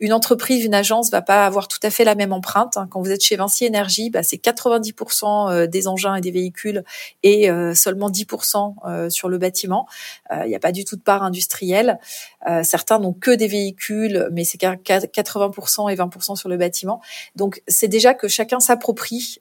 Une 0.00 0.12
entreprise, 0.12 0.64
une 0.64 0.74
agence 0.74 1.10
va 1.10 1.22
pas 1.22 1.46
avoir 1.46 1.68
tout 1.68 1.78
à 1.82 1.90
fait 1.90 2.04
la 2.04 2.14
même 2.14 2.32
empreinte. 2.32 2.76
Hein. 2.76 2.86
Quand 2.90 3.00
vous 3.00 3.10
êtes 3.10 3.22
chez 3.22 3.36
Vinci 3.36 3.64
Énergie, 3.64 4.10
bah, 4.10 4.22
c'est 4.22 4.36
90% 4.36 5.50
euh, 5.50 5.66
des 5.66 5.88
engins 5.88 6.14
et 6.14 6.20
des 6.20 6.30
véhicules 6.30 6.84
et 7.22 7.50
euh, 7.50 7.74
seulement 7.74 8.10
10% 8.10 9.10
sur 9.10 9.28
le 9.28 9.38
bâtiment. 9.38 9.86
Il 10.30 10.48
n'y 10.48 10.54
a 10.54 10.60
pas 10.60 10.72
du 10.72 10.84
tout 10.84 10.96
de 10.96 11.02
part 11.02 11.22
industrielle. 11.22 11.98
certains 12.62 12.98
n'ont 12.98 13.12
que 13.12 13.30
des 13.30 13.48
véhicules, 13.48 14.28
mais 14.32 14.44
c'est 14.44 14.60
80% 14.60 15.92
et 15.92 15.96
20% 15.96 16.36
sur 16.36 16.48
le 16.48 16.56
bâtiment. 16.56 17.00
Donc 17.34 17.62
c'est 17.68 17.88
déjà 17.88 18.14
que 18.14 18.28
chacun 18.28 18.60
s'approprie 18.60 19.38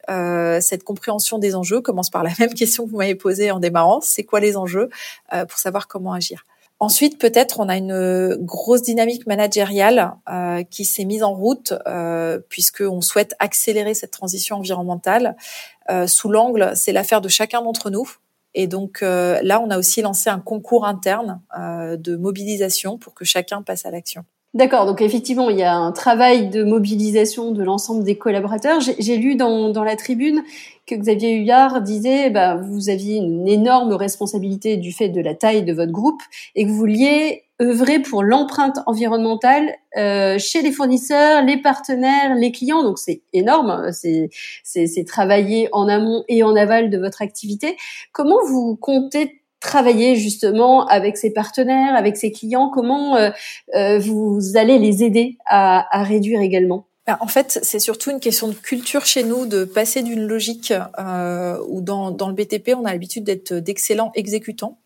cette 0.62 0.84
compréhension 0.84 1.38
des 1.38 1.56
enjeux. 1.56 1.82
Commence 1.82 2.10
par 2.10 2.24
la 2.24 2.32
même 2.40 2.54
question 2.54 2.86
que 2.86 2.92
vous 2.92 2.98
m'avez 2.98 3.16
posée 3.16 3.52
en 3.52 3.60
démarrant. 3.60 4.02
C'est 4.02 4.24
quoi 4.24 4.40
les 4.40 4.58
enjeux 4.58 4.90
pour 5.48 5.58
savoir 5.58 5.75
comment 5.88 6.14
agir. 6.14 6.46
Ensuite, 6.80 7.20
peut-être, 7.20 7.62
on 7.62 7.70
a 7.70 7.78
une 7.78 8.36
grosse 8.42 8.82
dynamique 8.82 9.28
managériale 9.28 10.16
euh, 10.30 10.64
qui 10.64 10.84
s'est 10.84 11.06
mise 11.06 11.24
en 11.24 11.34
route 11.34 11.74
euh, 11.88 12.40
puisqu'on 12.50 13.00
souhaite 13.00 13.34
accélérer 13.40 13.94
cette 13.94 14.12
transition 14.12 14.58
environnementale. 14.58 15.38
Euh, 15.90 16.06
sous 16.06 16.30
l'angle, 16.30 16.74
c'est 16.76 16.92
l'affaire 16.92 17.22
de 17.22 17.30
chacun 17.30 17.62
d'entre 17.62 17.90
nous. 17.90 18.18
Et 18.54 18.68
donc 18.68 19.04
euh, 19.04 19.40
là, 19.42 19.62
on 19.62 19.70
a 19.70 19.78
aussi 19.78 20.02
lancé 20.02 20.30
un 20.30 20.40
concours 20.40 20.86
interne 20.86 21.42
de 21.58 22.16
mobilisation 22.18 22.98
pour 22.98 23.14
que 23.14 23.24
chacun 23.24 23.62
passe 23.62 23.86
à 23.86 23.92
l'action. 23.92 24.26
D'accord, 24.56 24.86
donc 24.86 25.02
effectivement, 25.02 25.50
il 25.50 25.58
y 25.58 25.64
a 25.64 25.76
un 25.76 25.92
travail 25.92 26.50
de 26.50 26.64
mobilisation 26.64 27.52
de 27.52 27.62
l'ensemble 27.62 28.06
des 28.06 28.18
collaborateurs. 28.18 28.80
J'ai 28.80 29.18
lu 29.18 29.36
dans, 29.36 29.70
dans, 29.70 29.84
la 29.84 29.98
tribune 29.98 30.44
que 30.88 30.96
Xavier 30.96 31.34
Huyard 31.34 31.82
disait, 31.82 32.30
bah, 32.30 32.56
vous 32.56 32.90
aviez 32.90 33.18
une 33.18 33.50
énorme 33.50 33.92
responsabilité 33.92 34.78
du 34.78 34.94
fait 34.94 35.10
de 35.10 35.20
la 35.20 35.36
taille 35.36 35.64
de 35.64 35.74
votre 35.74 35.92
groupe 35.92 36.22
et 36.56 36.64
que 36.64 36.70
vous 36.70 36.78
vouliez 36.78 37.44
œuvrer 37.62 38.00
pour 38.00 38.24
l'empreinte 38.24 38.80
environnementale 38.86 39.76
euh, 39.98 40.40
chez 40.40 40.62
les 40.62 40.72
fournisseurs, 40.72 41.44
les 41.44 41.58
partenaires, 41.58 42.34
les 42.36 42.54
clients. 42.54 42.84
Donc 42.84 42.98
c'est 42.98 43.24
énorme, 43.34 43.92
c'est 43.92 45.06
travailler 45.06 45.68
en 45.74 45.90
amont 45.90 46.24
et 46.30 46.44
en 46.44 46.56
aval 46.56 46.90
de 46.90 46.98
votre 46.98 47.22
activité. 47.22 47.76
Comment 48.14 48.40
vous 48.48 48.78
comptez 48.78 49.42
travailler 49.66 50.16
justement 50.16 50.86
avec 50.88 51.18
ses 51.18 51.32
partenaires, 51.32 51.96
avec 51.96 52.18
ses 52.18 52.32
clients? 52.32 52.70
Comment 52.70 53.16
euh, 53.16 53.32
euh, 53.76 54.00
vous 54.00 54.40
allez 54.56 54.78
les 54.80 55.04
aider 55.04 55.38
à, 55.46 56.04
réduire 56.04 56.42
également? 56.42 56.86
Ben, 57.08 57.18
en 57.20 57.28
fait, 57.28 57.60
c'est 57.62 57.80
surtout 57.80 58.12
une 58.12 58.20
question 58.20 58.48
de 58.48 58.54
culture 58.54 59.06
chez 59.06 59.24
nous, 59.24 59.46
de 59.46 59.64
passer 59.66 60.02
d'une 60.02 60.26
logique 60.26 60.74
euh, 60.98 61.60
où 61.68 61.82
dans, 61.82 62.10
le 62.10 62.34
BTP, 62.34 62.72
on 62.76 62.86
a 62.86 62.92
l'habitude 62.92 63.24
d'être 63.24 63.54
d'excellents 63.54 64.12
exécutants. 64.16 64.78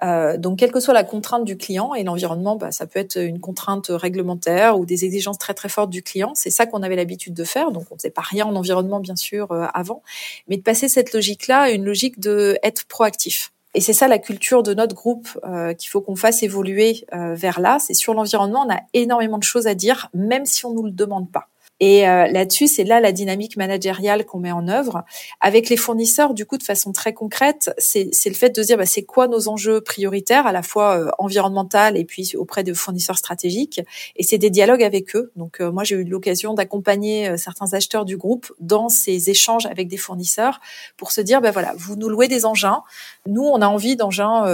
Donc, 0.00 0.60
quelle 0.60 0.70
que 0.70 0.78
soit 0.78 0.94
la 0.94 1.02
contrainte 1.02 1.44
du 1.44 1.56
client 1.56 1.92
et 1.92 2.04
l'environnement, 2.04 2.54
bah, 2.54 2.70
ça 2.70 2.86
peut 2.86 3.00
être 3.00 3.16
une 3.16 3.40
contrainte 3.40 3.86
réglementaire 3.88 4.78
ou 4.78 4.86
des 4.86 5.04
exigences 5.04 5.38
très 5.38 5.54
très 5.54 5.68
fortes 5.68 5.90
du 5.90 6.04
client. 6.04 6.30
C'est 6.36 6.50
ça 6.50 6.66
qu'on 6.66 6.84
avait 6.84 6.94
l'habitude 6.94 7.34
de 7.34 7.42
faire. 7.42 7.72
Donc, 7.72 7.86
on 7.90 7.96
ne 7.96 7.98
faisait 7.98 8.10
pas 8.10 8.22
rien 8.22 8.46
en 8.46 8.54
environnement, 8.54 9.00
bien 9.00 9.16
sûr, 9.16 9.48
avant, 9.74 10.04
mais 10.46 10.56
de 10.56 10.62
passer 10.62 10.88
cette 10.88 11.12
logique-là 11.12 11.62
à 11.62 11.70
une 11.70 11.84
logique 11.84 12.20
de 12.20 12.56
être 12.62 12.84
proactif. 12.86 13.50
Et 13.74 13.80
c'est 13.80 13.92
ça 13.92 14.08
la 14.08 14.18
culture 14.18 14.62
de 14.62 14.74
notre 14.74 14.94
groupe 14.94 15.28
euh, 15.44 15.74
qu'il 15.74 15.90
faut 15.90 16.00
qu'on 16.00 16.16
fasse 16.16 16.42
évoluer 16.42 17.06
euh, 17.12 17.34
vers 17.34 17.60
là. 17.60 17.78
C'est 17.78 17.94
sur 17.94 18.14
l'environnement, 18.14 18.64
on 18.66 18.72
a 18.72 18.80
énormément 18.94 19.38
de 19.38 19.44
choses 19.44 19.66
à 19.66 19.74
dire, 19.74 20.08
même 20.14 20.46
si 20.46 20.64
on 20.64 20.72
nous 20.72 20.84
le 20.84 20.90
demande 20.90 21.30
pas. 21.30 21.48
Et 21.80 22.08
euh, 22.08 22.26
là-dessus, 22.26 22.66
c'est 22.66 22.84
là 22.84 23.00
la 23.00 23.12
dynamique 23.12 23.56
managériale 23.56 24.24
qu'on 24.24 24.40
met 24.40 24.52
en 24.52 24.68
œuvre 24.68 25.04
avec 25.40 25.68
les 25.68 25.76
fournisseurs. 25.76 26.34
Du 26.34 26.44
coup, 26.44 26.58
de 26.58 26.62
façon 26.62 26.92
très 26.92 27.12
concrète, 27.12 27.70
c'est 27.78 28.10
le 28.26 28.34
fait 28.34 28.50
de 28.50 28.62
dire 28.62 28.76
bah, 28.76 28.86
c'est 28.86 29.04
quoi 29.04 29.28
nos 29.28 29.48
enjeux 29.48 29.80
prioritaires, 29.80 30.46
à 30.46 30.52
la 30.52 30.62
fois 30.62 30.98
euh, 30.98 31.10
environnemental 31.18 31.96
et 31.96 32.04
puis 32.04 32.32
auprès 32.36 32.64
de 32.64 32.74
fournisseurs 32.74 33.18
stratégiques. 33.18 33.80
Et 34.16 34.24
c'est 34.24 34.38
des 34.38 34.50
dialogues 34.50 34.82
avec 34.82 35.14
eux. 35.14 35.30
Donc 35.36 35.60
euh, 35.60 35.70
moi, 35.70 35.84
j'ai 35.84 35.96
eu 35.96 36.04
l'occasion 36.04 36.54
d'accompagner 36.54 37.36
certains 37.36 37.72
acheteurs 37.74 38.04
du 38.04 38.16
groupe 38.16 38.52
dans 38.58 38.88
ces 38.88 39.30
échanges 39.30 39.66
avec 39.66 39.88
des 39.88 39.96
fournisseurs 39.96 40.60
pour 40.96 41.12
se 41.12 41.20
dire 41.20 41.40
bah 41.40 41.52
voilà, 41.52 41.74
vous 41.76 41.96
nous 41.96 42.08
louez 42.08 42.28
des 42.28 42.44
engins. 42.44 42.82
Nous, 43.26 43.42
on 43.44 43.62
a 43.62 43.66
envie 43.68 43.96
d'engins 43.96 44.44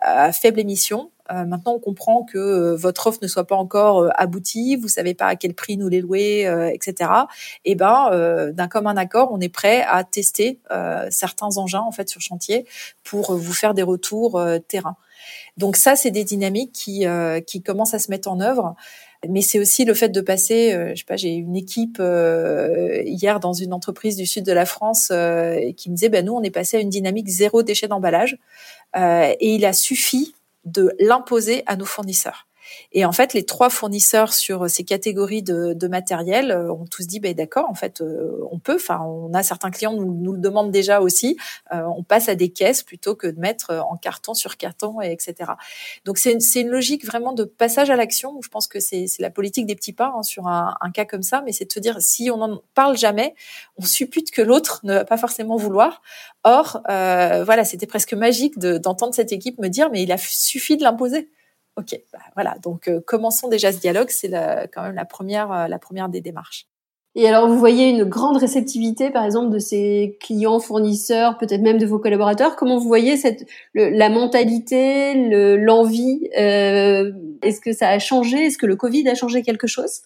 à 0.00 0.32
faible 0.32 0.60
émission 0.60 1.10
euh, 1.30 1.44
maintenant, 1.44 1.74
on 1.74 1.78
comprend 1.78 2.24
que 2.24 2.38
euh, 2.38 2.76
votre 2.76 3.06
offre 3.06 3.18
ne 3.22 3.28
soit 3.28 3.46
pas 3.46 3.56
encore 3.56 4.00
euh, 4.00 4.08
aboutie, 4.16 4.76
vous 4.76 4.88
savez 4.88 5.14
pas 5.14 5.26
à 5.26 5.36
quel 5.36 5.54
prix 5.54 5.76
nous 5.76 5.88
les 5.88 6.00
louer, 6.00 6.42
etc. 6.72 7.10
Et 7.64 7.74
ben, 7.74 8.50
d'un 8.52 8.68
commun 8.68 8.96
accord, 8.96 9.30
on 9.32 9.40
est 9.40 9.48
prêt 9.48 9.82
à 9.88 10.04
tester 10.04 10.60
certains 11.10 11.56
engins 11.58 11.80
en 11.80 11.92
fait 11.92 12.08
sur 12.08 12.20
chantier 12.20 12.66
pour 13.04 13.36
vous 13.36 13.52
faire 13.52 13.74
des 13.74 13.82
retours 13.82 14.40
terrain. 14.68 14.96
Donc 15.56 15.76
ça, 15.76 15.96
c'est 15.96 16.10
des 16.10 16.24
dynamiques 16.24 16.72
qui 16.72 17.06
qui 17.46 17.62
commencent 17.62 17.94
à 17.94 17.98
se 17.98 18.10
mettre 18.10 18.28
en 18.28 18.40
œuvre 18.40 18.74
mais 19.28 19.42
c'est 19.42 19.58
aussi 19.58 19.84
le 19.84 19.92
fait 19.92 20.08
de 20.08 20.22
passer, 20.22 20.72
je 20.94 20.98
sais 20.98 21.04
pas, 21.04 21.16
j'ai 21.16 21.34
une 21.34 21.54
équipe 21.54 22.00
hier 22.00 23.38
dans 23.38 23.52
une 23.52 23.74
entreprise 23.74 24.16
du 24.16 24.24
sud 24.24 24.44
de 24.44 24.52
la 24.52 24.64
France 24.64 25.08
qui 25.76 25.90
me 25.90 25.94
disait, 25.94 26.08
ben 26.08 26.24
nous 26.24 26.32
on 26.32 26.42
est 26.42 26.50
passé 26.50 26.78
à 26.78 26.80
une 26.80 26.88
dynamique 26.88 27.28
zéro 27.28 27.62
déchet 27.62 27.86
d'emballage, 27.86 28.38
et 28.96 29.54
il 29.54 29.64
a 29.66 29.72
suffi 29.72 30.34
de 30.64 30.92
l'imposer 30.98 31.62
à 31.66 31.76
nos 31.76 31.84
fournisseurs. 31.84 32.49
Et 32.92 33.04
en 33.04 33.12
fait, 33.12 33.34
les 33.34 33.44
trois 33.44 33.70
fournisseurs 33.70 34.32
sur 34.32 34.68
ces 34.68 34.84
catégories 34.84 35.42
de, 35.42 35.72
de 35.72 35.88
matériel 35.88 36.50
euh, 36.50 36.72
ont 36.72 36.86
tous 36.86 37.06
dit, 37.06 37.20
ben 37.20 37.34
d'accord, 37.34 37.68
en 37.68 37.74
fait, 37.74 38.00
euh, 38.00 38.40
on 38.50 38.58
peut. 38.58 38.76
Enfin, 38.76 39.00
on 39.00 39.32
a 39.34 39.42
certains 39.42 39.70
clients 39.70 39.92
nous, 39.92 40.12
nous 40.12 40.32
le 40.32 40.38
demandent 40.38 40.70
déjà 40.70 41.00
aussi. 41.00 41.36
Euh, 41.72 41.82
on 41.96 42.02
passe 42.02 42.28
à 42.28 42.34
des 42.34 42.50
caisses 42.50 42.82
plutôt 42.82 43.14
que 43.14 43.26
de 43.26 43.38
mettre 43.38 43.72
en 43.88 43.96
carton 43.96 44.34
sur 44.34 44.56
carton, 44.56 45.00
et 45.00 45.12
etc. 45.12 45.52
Donc 46.04 46.18
c'est 46.18 46.32
une, 46.32 46.40
une 46.56 46.68
logique 46.68 47.06
vraiment 47.06 47.32
de 47.32 47.44
passage 47.44 47.90
à 47.90 47.96
l'action. 47.96 48.38
Je 48.42 48.48
pense 48.48 48.66
que 48.66 48.80
c'est 48.80 49.06
la 49.18 49.30
politique 49.30 49.66
des 49.66 49.74
petits 49.74 49.92
pas 49.92 50.12
hein, 50.16 50.22
sur 50.22 50.46
un, 50.46 50.74
un, 50.80 50.90
cas 50.90 51.04
comme 51.04 51.22
ça, 51.22 51.42
mais 51.44 51.52
c'est 51.52 51.64
de 51.64 51.72
se 51.72 51.80
dire 51.80 51.96
si 52.00 52.30
on 52.30 52.38
n'en 52.38 52.60
parle 52.74 52.96
jamais, 52.96 53.34
on 53.76 53.82
suppute 53.82 54.30
que 54.30 54.42
l'autre 54.42 54.80
ne 54.84 54.94
va 54.94 55.04
pas 55.04 55.16
forcément 55.16 55.56
vouloir. 55.56 56.02
Or, 56.44 56.82
euh, 56.88 57.44
voilà, 57.44 57.64
c'était 57.64 57.86
presque 57.86 58.14
magique 58.14 58.58
d'entendre 58.58 59.14
cette 59.14 59.32
équipe 59.32 59.58
me 59.58 59.68
dire, 59.68 59.90
mais 59.90 60.02
il 60.02 60.12
a 60.12 60.18
suffi 60.18 60.76
de 60.76 60.82
l'imposer. 60.82 61.30
Ok, 61.80 61.98
bah, 62.12 62.18
voilà. 62.34 62.56
Donc 62.62 62.90
commençons 63.06 63.48
déjà 63.48 63.72
ce 63.72 63.80
dialogue. 63.80 64.10
C'est 64.10 64.30
quand 64.72 64.82
même 64.82 64.94
la 64.94 65.04
première, 65.04 65.68
la 65.68 65.78
première 65.78 66.08
des 66.08 66.20
démarches. 66.20 66.66
Et 67.16 67.26
alors, 67.28 67.48
vous 67.48 67.58
voyez 67.58 67.88
une 67.88 68.04
grande 68.04 68.36
réceptivité, 68.36 69.10
par 69.10 69.24
exemple, 69.24 69.52
de 69.52 69.58
ces 69.58 70.16
clients, 70.20 70.60
fournisseurs, 70.60 71.38
peut-être 71.38 71.60
même 71.60 71.78
de 71.78 71.86
vos 71.86 71.98
collaborateurs. 71.98 72.54
Comment 72.54 72.78
vous 72.78 72.86
voyez 72.86 73.16
cette, 73.16 73.46
la 73.74 74.08
mentalité, 74.08 75.14
l'envie 75.56 76.28
euh, 76.38 77.10
Est-ce 77.42 77.60
que 77.60 77.72
ça 77.72 77.88
a 77.88 77.98
changé? 77.98 78.46
Est-ce 78.46 78.58
que 78.58 78.66
le 78.66 78.76
Covid 78.76 79.08
a 79.08 79.16
changé 79.16 79.42
quelque 79.42 79.66
chose? 79.66 80.02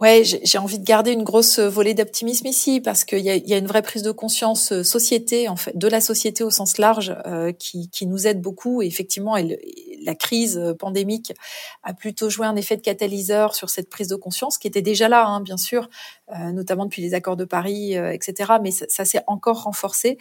Ouais, 0.00 0.22
j'ai 0.24 0.56
envie 0.56 0.78
de 0.78 0.84
garder 0.84 1.12
une 1.12 1.24
grosse 1.24 1.58
volée 1.58 1.92
d'optimisme 1.92 2.46
ici 2.46 2.80
parce 2.80 3.04
qu'il 3.04 3.18
y 3.18 3.52
a, 3.52 3.58
une 3.58 3.66
vraie 3.66 3.82
prise 3.82 4.02
de 4.02 4.12
conscience 4.12 4.72
euh, 4.72 4.82
société 4.82 5.46
en 5.46 5.56
fait 5.56 5.76
de 5.76 5.88
la 5.88 6.00
société 6.00 6.42
au 6.42 6.48
sens 6.48 6.78
large 6.78 7.14
euh, 7.26 7.52
qui, 7.52 8.06
nous 8.06 8.26
aide 8.26 8.40
beaucoup. 8.40 8.80
Et 8.80 8.86
effectivement, 8.86 9.36
la 9.36 10.14
crise 10.14 10.56
euh, 10.56 10.72
pandémique 10.72 11.34
a 11.82 11.92
plutôt 11.92 12.30
joué 12.30 12.46
un 12.46 12.56
effet 12.56 12.78
de 12.78 12.80
catalyseur 12.80 13.54
sur 13.54 13.68
cette 13.68 13.90
prise 13.90 14.08
de 14.08 14.16
conscience 14.16 14.56
qui 14.56 14.68
était 14.68 14.80
déjà 14.80 15.06
là, 15.06 15.26
hein, 15.26 15.42
bien 15.42 15.58
sûr, 15.58 15.90
euh, 16.30 16.50
notamment 16.50 16.86
depuis 16.86 17.02
les 17.02 17.12
accords 17.12 17.36
de 17.36 17.44
Paris, 17.44 17.92
etc. 17.92 18.54
Mais 18.62 18.70
ça, 18.70 18.86
ça 18.88 19.04
s'est 19.04 19.22
encore 19.26 19.64
renforcé. 19.64 20.16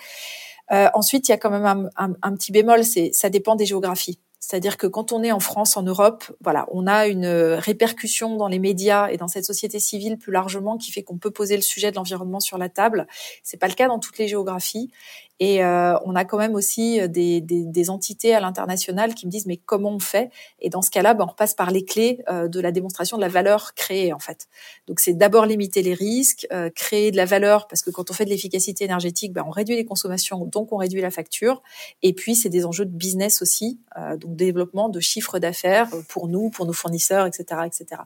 ensuite, 0.70 1.30
il 1.30 1.32
y 1.32 1.36
a 1.36 1.38
quand 1.38 1.52
même 1.52 1.66
un, 1.66 1.90
un, 1.96 2.14
un 2.22 2.34
petit 2.36 2.52
bémol, 2.52 2.84
c'est 2.84 3.12
ça 3.14 3.30
dépend 3.30 3.56
des 3.56 3.66
géographies. 3.66 4.20
C'est-à-dire 4.40 4.78
que 4.78 4.88
quand 4.88 5.12
on 5.12 5.22
est 5.24 5.32
en 5.32 5.40
France, 5.40 5.76
en 5.78 5.84
Europe, 5.84 6.24
voilà, 6.42 6.66
on 6.72 6.88
a 6.88 7.08
une 7.08 7.28
répercussion 7.28 8.38
dans 8.38 8.48
les 8.48 8.60
médias 8.60 9.10
et 9.10 9.18
dans 9.18 9.28
cette 9.28 9.46
société 9.46 9.80
civile 9.80 10.18
plus 10.18 10.32
largement 10.32 10.78
qui 10.78 10.92
fait 10.92 11.04
qu'on 11.04 11.18
peut 11.18 11.32
poser 11.32 11.56
le 11.56 11.62
sujet 11.62 11.92
de 11.92 11.98
l'environnement 11.98 12.40
sur 12.40 12.58
la 12.58 12.70
table. 12.70 13.08
C'est 13.44 13.58
pas 13.58 13.68
le 13.68 13.74
cas 13.74 13.88
dans 13.88 14.00
toutes 14.00 14.18
les 14.18 14.28
géographies. 14.28 14.92
Et 15.40 15.64
euh, 15.64 15.98
on 16.04 16.16
a 16.16 16.26
quand 16.26 16.38
même 16.38 16.54
aussi 16.54 17.00
des, 17.08 17.40
des, 17.40 17.64
des 17.66 17.90
entités 17.90 18.36
à 18.36 18.42
l'international 18.42 19.16
qui 19.16 19.26
me 19.26 19.32
disent 19.32 19.46
mais 19.46 19.58
comment 19.58 19.92
on 19.92 20.00
fait? 20.00 20.32
Et 20.60 20.70
dans 20.70 20.82
ce 20.82 20.92
cas-là, 20.92 21.14
ben, 21.14 21.24
on 21.26 21.32
repasse 21.32 21.54
par 21.54 21.72
les 21.72 21.86
clés 21.86 22.22
euh, 22.30 22.50
de 22.50 22.60
la 22.60 22.72
démonstration 22.72 23.16
de 23.16 23.22
la 23.22 23.30
valeur 23.30 23.74
créée 23.74 24.12
en 24.12 24.20
fait. 24.20 24.48
Donc 24.88 25.00
c'est 25.00 25.14
d'abord 25.14 25.46
limiter 25.46 25.82
les 25.82 25.94
risques, 25.94 26.46
euh, 26.52 26.70
créer 26.70 27.12
de 27.12 27.18
la 27.18 27.26
valeur 27.26 27.68
parce 27.68 27.82
que 27.82 27.90
quand 27.90 28.12
on 28.12 28.14
fait 28.14 28.26
de 28.26 28.30
l'efficacité 28.30 28.84
énergétique, 28.84 29.32
ben, 29.32 29.44
on 29.48 29.52
réduit 29.52 29.76
les 29.76 29.86
consommations, 29.86 30.46
donc 30.46 30.74
on 30.74 30.78
réduit 30.78 31.02
la 31.02 31.12
facture. 31.12 31.64
Et 32.04 32.14
puis 32.14 32.36
c'est 32.36 32.50
des 32.50 32.66
enjeux 32.66 32.86
de 32.86 32.96
business 32.96 33.42
aussi, 33.42 33.80
donc 34.18 34.36
développement 34.36 34.90
de 34.90 35.00
chiffre 35.00 35.40
d'affaires 35.40 35.90
pour 36.10 36.28
nous, 36.28 36.50
pour 36.50 36.66
nos 36.66 36.74
fournisseurs, 36.74 37.26
etc., 37.26 37.62
etc. 37.66 38.02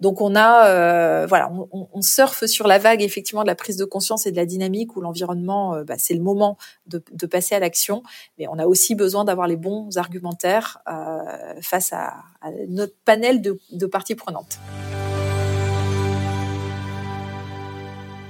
Donc 0.00 0.20
on 0.20 0.34
a 0.34 1.26
voilà, 1.26 1.50
on, 1.52 1.88
on, 1.92 2.02
surfe 2.02 2.46
sur 2.46 2.66
la 2.66 2.78
vague 2.78 3.02
effectivement 3.02 3.42
de 3.42 3.46
la 3.46 3.54
prise 3.54 3.76
de 3.76 3.84
conscience 3.84 4.26
et 4.26 4.30
de 4.30 4.36
la 4.36 4.46
dynamique 4.46 4.96
où 4.96 5.00
l'environnement, 5.00 5.82
ben, 5.84 5.96
c'est 5.98 6.14
le 6.14 6.22
moment 6.22 6.56
de, 6.86 7.26
passer 7.26 7.54
à 7.54 7.60
l'action, 7.60 8.02
mais 8.38 8.46
on 8.48 8.58
a 8.58 8.66
aussi 8.66 8.94
besoin 8.94 9.24
d'avoir 9.24 9.46
les 9.46 9.56
bons 9.56 9.96
argumentaires 9.96 10.78
euh, 10.88 11.60
face 11.62 11.92
à, 11.92 12.22
notre 12.68 12.94
panel 13.04 13.42
de, 13.42 13.86
parties 13.86 14.14
prenantes. 14.14 14.58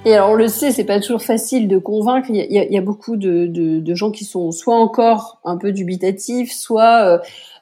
Et 0.07 0.14
alors 0.14 0.30
on 0.30 0.35
le 0.35 0.49
sait, 0.49 0.71
c'est 0.71 0.85
pas 0.85 0.99
toujours 0.99 1.23
facile 1.23 1.69
de 1.69 1.76
convaincre. 1.76 2.28
Il 2.30 2.37
y 2.37 2.78
a, 2.78 2.80
beaucoup 2.80 3.16
de, 3.16 3.95
gens 3.95 4.11
qui 4.11 4.25
sont 4.25 4.50
soit 4.50 4.76
encore 4.76 5.40
un 5.45 5.59
peu 5.59 5.73
dubitatifs, 5.73 6.52
soit 6.52 7.04
euh, 7.04 7.19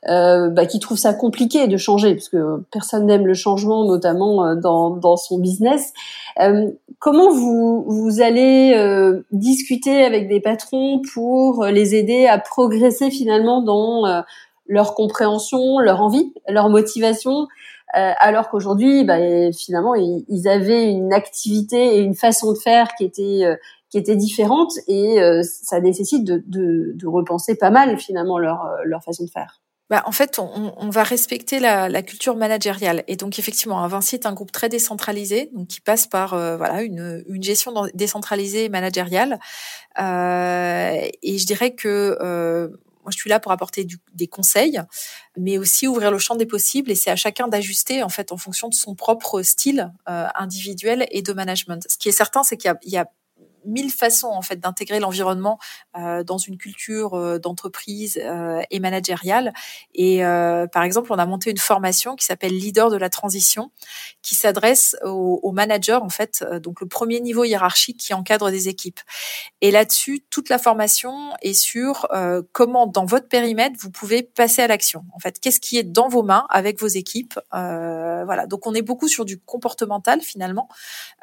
euh, 0.09 0.49
bah, 0.49 0.65
qui 0.65 0.79
trouvent 0.79 0.99
ça 0.99 1.13
compliqué 1.13 1.67
de 1.67 1.77
changer, 1.77 2.15
parce 2.15 2.29
que 2.29 2.63
personne 2.71 3.07
n'aime 3.07 3.27
le 3.27 3.35
changement, 3.35 3.85
notamment 3.85 4.45
euh, 4.45 4.55
dans, 4.55 4.91
dans 4.91 5.17
son 5.17 5.39
business. 5.39 5.93
Euh, 6.41 6.71
comment 7.01 7.33
vous, 7.33 7.85
vous 7.89 8.21
allez 8.21 8.73
euh, 8.77 9.23
discuter 9.33 10.05
avec 10.05 10.29
des 10.29 10.41
patrons 10.41 11.03
pour 11.13 11.65
les 11.65 11.97
aider 11.97 12.27
à 12.27 12.39
progresser 12.39 13.11
finalement 13.11 13.63
dans 13.63 14.23
leur 14.69 14.95
compréhension, 14.95 15.81
leur 15.81 16.01
envie, 16.03 16.33
leur 16.49 16.69
motivation? 16.69 17.49
Alors 17.93 18.51
qu'aujourd'hui, 18.51 19.05
bah, 19.05 19.19
finalement, 19.53 19.95
ils, 19.95 20.49
avaient 20.49 20.91
une 20.91 21.13
activité 21.13 21.97
et 21.97 21.99
une 22.01 22.15
façon 22.15 22.53
de 22.53 22.59
faire 22.59 22.89
qui 22.97 23.05
était 23.05 23.45
qui 23.91 23.97
était 23.97 24.17
différente 24.17 24.73
et 24.87 25.19
ça 25.43 25.81
nécessite 25.81 26.25
de, 26.25 26.43
de, 26.47 26.93
de, 26.95 27.07
repenser 27.07 27.57
pas 27.57 27.71
mal 27.71 27.99
finalement 27.99 28.39
leur 28.39 28.69
leur 28.85 29.03
façon 29.03 29.25
de 29.25 29.31
faire 29.31 29.63
bah, 29.91 30.03
en 30.05 30.13
fait, 30.13 30.39
on, 30.39 30.75
on 30.77 30.91
va 30.91 31.03
respecter 31.03 31.61
la, 31.61 31.89
la, 31.89 32.03
culture 32.03 32.37
managériale. 32.37 33.05
Et 33.09 33.17
donc, 33.17 33.39
effectivement, 33.39 33.87
Vinci 33.89 34.17
est 34.17 34.27
un 34.27 34.35
groupe 34.35 34.53
très 34.53 34.69
décentralisé, 34.69 35.51
donc 35.55 35.69
qui 35.69 35.81
passe 35.81 36.07
par 36.07 36.35
euh, 36.35 36.59
voilà 36.59 36.83
une, 36.83 37.25
une, 37.27 37.43
gestion 37.43 37.73
décentralisée 37.95 38.65
et 38.65 38.69
managériale. 38.69 39.39
Euh, 39.99 41.01
et 41.23 41.39
je 41.39 41.47
dirais 41.47 41.75
que 41.75 42.19
euh, 42.21 42.69
moi, 43.09 43.13
je 43.15 43.21
suis 43.21 43.31
là 43.31 43.41
pour 43.41 43.53
apporter 43.53 43.87
des 44.13 44.27
conseils, 44.27 44.83
mais 45.39 45.57
aussi 45.57 45.87
ouvrir 45.87 46.11
le 46.11 46.19
champ 46.19 46.37
des 46.37 46.45
possibles. 46.45 46.91
Et 46.91 46.95
c'est 46.95 47.11
à 47.11 47.17
chacun 47.17 47.49
d'ajuster 47.49 48.03
en 48.03 48.11
fait 48.11 48.33
en 48.33 48.37
fonction 48.37 48.69
de 48.69 48.75
son 48.75 48.95
propre 48.95 49.41
style 49.41 49.95
euh, 50.11 50.27
individuel 50.35 51.07
et 51.11 51.23
de 51.23 51.33
management. 51.33 51.87
Ce 51.89 51.97
qui 51.97 52.11
est 52.11 52.13
certain, 52.13 52.43
c'est 52.43 52.59
qu'il 52.59 52.71
y 52.85 52.97
a 52.99 53.11
mille 53.65 53.91
façons 53.91 54.29
en 54.29 54.43
fait 54.43 54.61
d'intégrer 54.61 55.01
l'environnement 55.01 55.59
euh, 55.97 56.23
dans 56.23 56.39
une 56.39 56.57
culture 56.57 57.15
euh, 57.15 57.39
d'entreprise 57.39 58.19
euh, 58.23 58.63
et 58.71 58.81
managériale. 58.81 59.53
Et 59.95 60.21
par 60.73 60.83
exemple, 60.83 61.13
on 61.13 61.19
a 61.19 61.27
monté 61.27 61.51
une 61.51 61.59
formation 61.59 62.17
qui 62.17 62.25
s'appelle 62.25 62.57
Leader 62.57 62.91
de 62.91 62.97
la 62.97 63.09
transition, 63.09 63.71
qui 64.23 64.35
s'adresse 64.35 64.97
aux, 65.05 65.41
aux, 65.43 65.53
managers 65.53 65.95
en 66.01 66.09
fait, 66.09 66.45
donc 66.63 66.81
le 66.81 66.87
premier 66.87 67.21
niveau 67.21 67.45
hiérarchique 67.45 67.99
qui 67.99 68.15
encadre 68.15 68.51
des 68.51 68.69
équipes. 68.69 69.01
Et 69.61 69.71
là-dessus, 69.71 70.25
toute 70.31 70.49
la 70.49 70.59
formation 70.59 71.33
est 71.43 71.55
sur 71.55 72.09
comment 72.53 72.87
dans 72.87 73.05
votre 73.05 73.29
périmètre 73.29 73.77
vous 73.81 73.91
pouvez 73.91 74.23
passer 74.23 74.63
à 74.63 74.67
l'action. 74.67 75.05
En 75.15 75.19
fait, 75.19 75.41
qu'est-ce 75.41 75.61
qui 75.61 75.79
est 75.79 75.85
dans 75.85 76.09
vos 76.09 76.23
mains 76.23 76.47
avec 76.51 76.81
vos 76.81 76.87
équipes. 76.89 77.39
voilà. 77.53 78.47
Donc 78.47 78.67
on 78.67 78.75
est 78.75 78.83
beaucoup 78.83 79.09
sur 79.09 79.25
du 79.25 79.39
comportemental 79.41 80.21
finalement, 80.21 80.69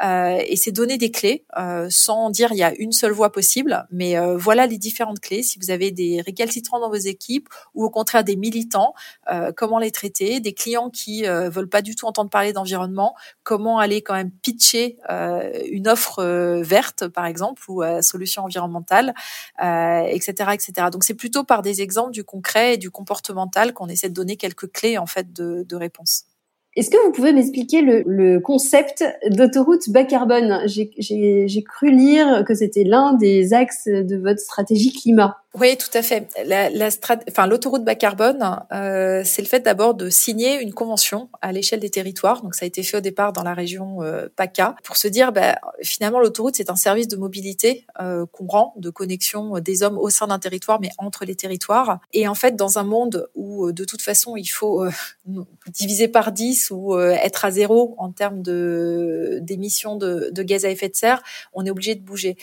et 0.01 0.55
c'est 0.55 0.71
donner 0.71 0.97
des 0.97 1.11
clés 1.11 1.45
sans 1.89 2.24
dire 2.29 2.51
il 2.51 2.57
y 2.57 2.63
a 2.63 2.73
une 2.75 2.91
seule 2.91 3.11
voie 3.11 3.31
possible, 3.31 3.85
mais 3.91 4.17
euh, 4.17 4.37
voilà 4.37 4.67
les 4.67 4.77
différentes 4.77 5.19
clés. 5.19 5.43
Si 5.43 5.59
vous 5.59 5.71
avez 5.71 5.91
des 5.91 6.21
récalcitrants 6.21 6.79
dans 6.79 6.89
vos 6.89 6.95
équipes 6.95 7.49
ou 7.73 7.83
au 7.83 7.89
contraire 7.89 8.23
des 8.23 8.35
militants, 8.35 8.93
euh, 9.31 9.51
comment 9.55 9.79
les 9.79 9.91
traiter, 9.91 10.39
des 10.39 10.53
clients 10.53 10.89
qui 10.89 11.27
euh, 11.27 11.49
veulent 11.49 11.69
pas 11.69 11.81
du 11.81 11.95
tout 11.95 12.05
entendre 12.05 12.29
parler 12.29 12.53
d'environnement, 12.53 13.15
comment 13.43 13.79
aller 13.79 14.01
quand 14.01 14.13
même 14.13 14.31
pitcher 14.31 14.97
une 15.69 15.87
offre 15.87 16.23
verte 16.61 17.07
par 17.07 17.25
exemple 17.25 17.61
ou 17.67 17.83
solution 18.01 18.43
environnementale, 18.43 19.13
etc., 19.59 20.51
etc. 20.53 20.87
Donc 20.91 21.03
c'est 21.03 21.13
plutôt 21.13 21.43
par 21.43 21.61
des 21.61 21.81
exemples 21.81 22.11
du 22.11 22.23
concret 22.23 22.75
et 22.75 22.77
du 22.77 22.91
comportemental 22.91 23.73
qu'on 23.73 23.87
essaie 23.87 24.09
de 24.09 24.13
donner 24.13 24.35
quelques 24.35 24.71
clés 24.71 24.97
en 24.97 25.05
fait 25.05 25.31
de, 25.33 25.63
de 25.63 25.75
réponse. 25.75 26.25
Est-ce 26.75 26.89
que 26.89 26.97
vous 27.05 27.11
pouvez 27.13 27.31
m'expliquer 27.31 27.81
le, 27.81 28.03
le, 28.05 28.39
concept 28.41 29.03
d'autoroute 29.29 29.89
bas 29.89 30.03
carbone? 30.03 30.61
J'ai 30.65 31.63
cru 31.63 31.89
lire 31.89 32.43
que 32.45 32.53
c'était 32.53 32.83
l'un 32.83 33.13
des 33.13 33.53
axes 33.53 33.87
de 33.87 34.17
votre 34.17 34.39
stratégie 34.39 34.91
climat. 34.91 35.37
Oui, 35.57 35.77
tout 35.77 35.95
à 35.97 36.01
fait. 36.01 36.27
La, 36.45 36.69
la 36.69 36.89
enfin, 37.29 37.47
l'autoroute 37.47 37.85
bas 37.85 37.95
carbone, 37.95 38.59
euh, 38.73 39.21
c'est 39.23 39.41
le 39.41 39.47
fait 39.47 39.61
d'abord 39.61 39.93
de 39.93 40.09
signer 40.09 40.61
une 40.61 40.73
convention 40.73 41.29
à 41.41 41.53
l'échelle 41.53 41.79
des 41.79 41.89
territoires. 41.89 42.41
Donc, 42.41 42.55
ça 42.55 42.65
a 42.65 42.67
été 42.67 42.83
fait 42.83 42.97
au 42.97 43.01
départ 43.01 43.31
dans 43.31 43.43
la 43.43 43.53
région 43.53 44.03
euh, 44.03 44.27
PACA 44.35 44.75
pour 44.83 44.97
se 44.97 45.07
dire, 45.07 45.31
bah, 45.31 45.57
finalement, 45.81 46.19
l'autoroute 46.19 46.55
c'est 46.57 46.69
un 46.69 46.75
service 46.75 47.07
de 47.07 47.15
mobilité 47.15 47.85
euh, 48.01 48.25
qu'on 48.33 48.47
rend, 48.47 48.73
de 48.77 48.89
connexion 48.89 49.59
des 49.59 49.81
hommes 49.83 49.97
au 49.97 50.09
sein 50.09 50.27
d'un 50.27 50.39
territoire, 50.39 50.81
mais 50.81 50.89
entre 50.97 51.23
les 51.23 51.35
territoires. 51.35 51.99
Et 52.11 52.27
en 52.27 52.35
fait, 52.35 52.57
dans 52.57 52.77
un 52.77 52.83
monde 52.83 53.29
où, 53.35 53.67
euh, 53.67 53.73
de 53.73 53.85
toute 53.85 54.01
façon, 54.01 54.35
il 54.35 54.47
faut 54.47 54.83
euh, 54.83 54.91
diviser 55.69 56.09
par 56.09 56.33
10 56.33 56.71
ou 56.71 56.95
euh, 56.95 57.11
être 57.11 57.45
à 57.45 57.51
zéro 57.51 57.95
en 57.97 58.11
termes 58.11 58.41
de 58.41 59.39
d'émissions 59.41 59.95
de, 59.95 60.29
de, 60.31 60.43
gaz 60.43 60.65
à 60.65 60.69
effet 60.69 60.89
de 60.89 60.95
serre, 60.95 61.21
on 61.53 61.65
est 61.65 61.69
obligé 61.69 61.95
de 61.95 62.01
bouger. 62.01 62.35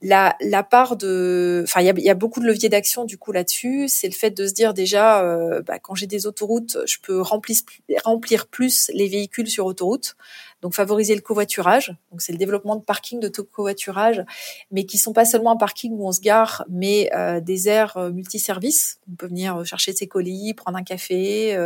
La, 0.00 0.36
la 0.40 0.62
part 0.62 0.96
de, 0.96 1.62
enfin, 1.64 1.80
il 1.80 1.86
y 1.86 1.90
a, 1.90 1.94
y 1.96 2.10
a 2.10 2.14
beaucoup 2.14 2.31
beaucoup 2.32 2.40
de 2.40 2.46
leviers 2.46 2.70
d'action 2.70 3.04
du 3.04 3.18
coup 3.18 3.30
là-dessus. 3.30 3.88
C'est 3.88 4.08
le 4.08 4.14
fait 4.14 4.30
de 4.30 4.46
se 4.46 4.54
dire 4.54 4.72
déjà, 4.72 5.22
euh, 5.22 5.60
bah, 5.60 5.78
quand 5.78 5.94
j'ai 5.94 6.06
des 6.06 6.26
autoroutes, 6.26 6.78
je 6.86 6.96
peux 7.02 7.20
remplir, 7.20 7.58
remplir 8.04 8.46
plus 8.46 8.90
les 8.94 9.06
véhicules 9.06 9.48
sur 9.48 9.66
autoroute. 9.66 10.16
Donc 10.62 10.74
favoriser 10.74 11.14
le 11.14 11.20
covoiturage. 11.20 11.94
Donc 12.10 12.22
c'est 12.22 12.32
le 12.32 12.38
développement 12.38 12.76
de 12.76 12.82
parkings 12.82 13.20
de 13.20 13.28
covoiturage, 13.28 14.24
mais 14.70 14.86
qui 14.86 14.96
sont 14.96 15.12
pas 15.12 15.26
seulement 15.26 15.50
un 15.50 15.56
parking 15.56 15.92
où 15.92 16.06
on 16.06 16.12
se 16.12 16.20
gare, 16.20 16.64
mais 16.70 17.10
euh, 17.14 17.40
des 17.40 17.68
aires 17.68 17.96
euh, 17.98 18.10
multiservices. 18.10 19.00
On 19.10 19.16
peut 19.16 19.26
venir 19.26 19.66
chercher 19.66 19.92
ses 19.92 20.06
colis, 20.06 20.54
prendre 20.54 20.78
un 20.78 20.84
café, 20.84 21.58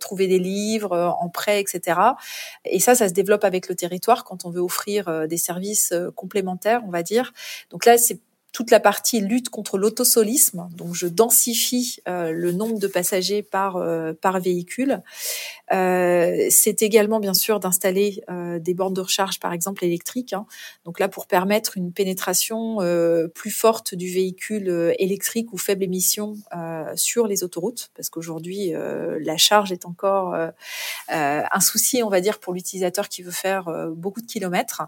trouver 0.00 0.26
des 0.26 0.40
livres 0.40 1.16
en 1.18 1.30
prêt, 1.30 1.60
etc. 1.60 1.98
Et 2.66 2.80
ça, 2.80 2.94
ça 2.94 3.08
se 3.08 3.14
développe 3.14 3.44
avec 3.44 3.68
le 3.68 3.74
territoire 3.74 4.24
quand 4.24 4.44
on 4.44 4.50
veut 4.50 4.60
offrir 4.60 5.28
des 5.28 5.38
services 5.38 5.94
complémentaires, 6.14 6.82
on 6.86 6.90
va 6.90 7.02
dire. 7.02 7.32
Donc 7.70 7.86
là, 7.86 7.96
c'est 7.96 8.20
toute 8.52 8.70
la 8.70 8.80
partie 8.80 9.20
lutte 9.20 9.48
contre 9.48 9.78
l'autosolisme, 9.78 10.68
donc 10.72 10.94
je 10.94 11.06
densifie 11.06 11.98
euh, 12.08 12.32
le 12.32 12.50
nombre 12.50 12.78
de 12.78 12.88
passagers 12.88 13.42
par 13.42 13.76
euh, 13.76 14.12
par 14.12 14.40
véhicule. 14.40 15.02
Euh, 15.72 16.48
c'est 16.50 16.82
également 16.82 17.20
bien 17.20 17.34
sûr 17.34 17.60
d'installer 17.60 18.22
des 18.58 18.74
bornes 18.74 18.94
de 18.94 19.00
recharge, 19.00 19.38
par 19.38 19.52
exemple 19.52 19.84
électriques. 19.84 20.32
Hein. 20.32 20.46
Donc 20.84 20.98
là, 20.98 21.08
pour 21.08 21.26
permettre 21.26 21.76
une 21.76 21.92
pénétration 21.92 22.78
plus 23.34 23.50
forte 23.50 23.94
du 23.94 24.12
véhicule 24.12 24.94
électrique 24.98 25.52
ou 25.52 25.58
faible 25.58 25.84
émission 25.84 26.36
sur 26.96 27.26
les 27.26 27.44
autoroutes, 27.44 27.90
parce 27.94 28.10
qu'aujourd'hui 28.10 28.72
la 28.72 29.36
charge 29.36 29.70
est 29.72 29.86
encore 29.86 30.34
un 31.08 31.60
souci, 31.60 32.02
on 32.02 32.08
va 32.08 32.20
dire, 32.20 32.40
pour 32.40 32.52
l'utilisateur 32.52 33.08
qui 33.08 33.22
veut 33.22 33.30
faire 33.30 33.66
beaucoup 33.94 34.20
de 34.20 34.26
kilomètres. 34.26 34.82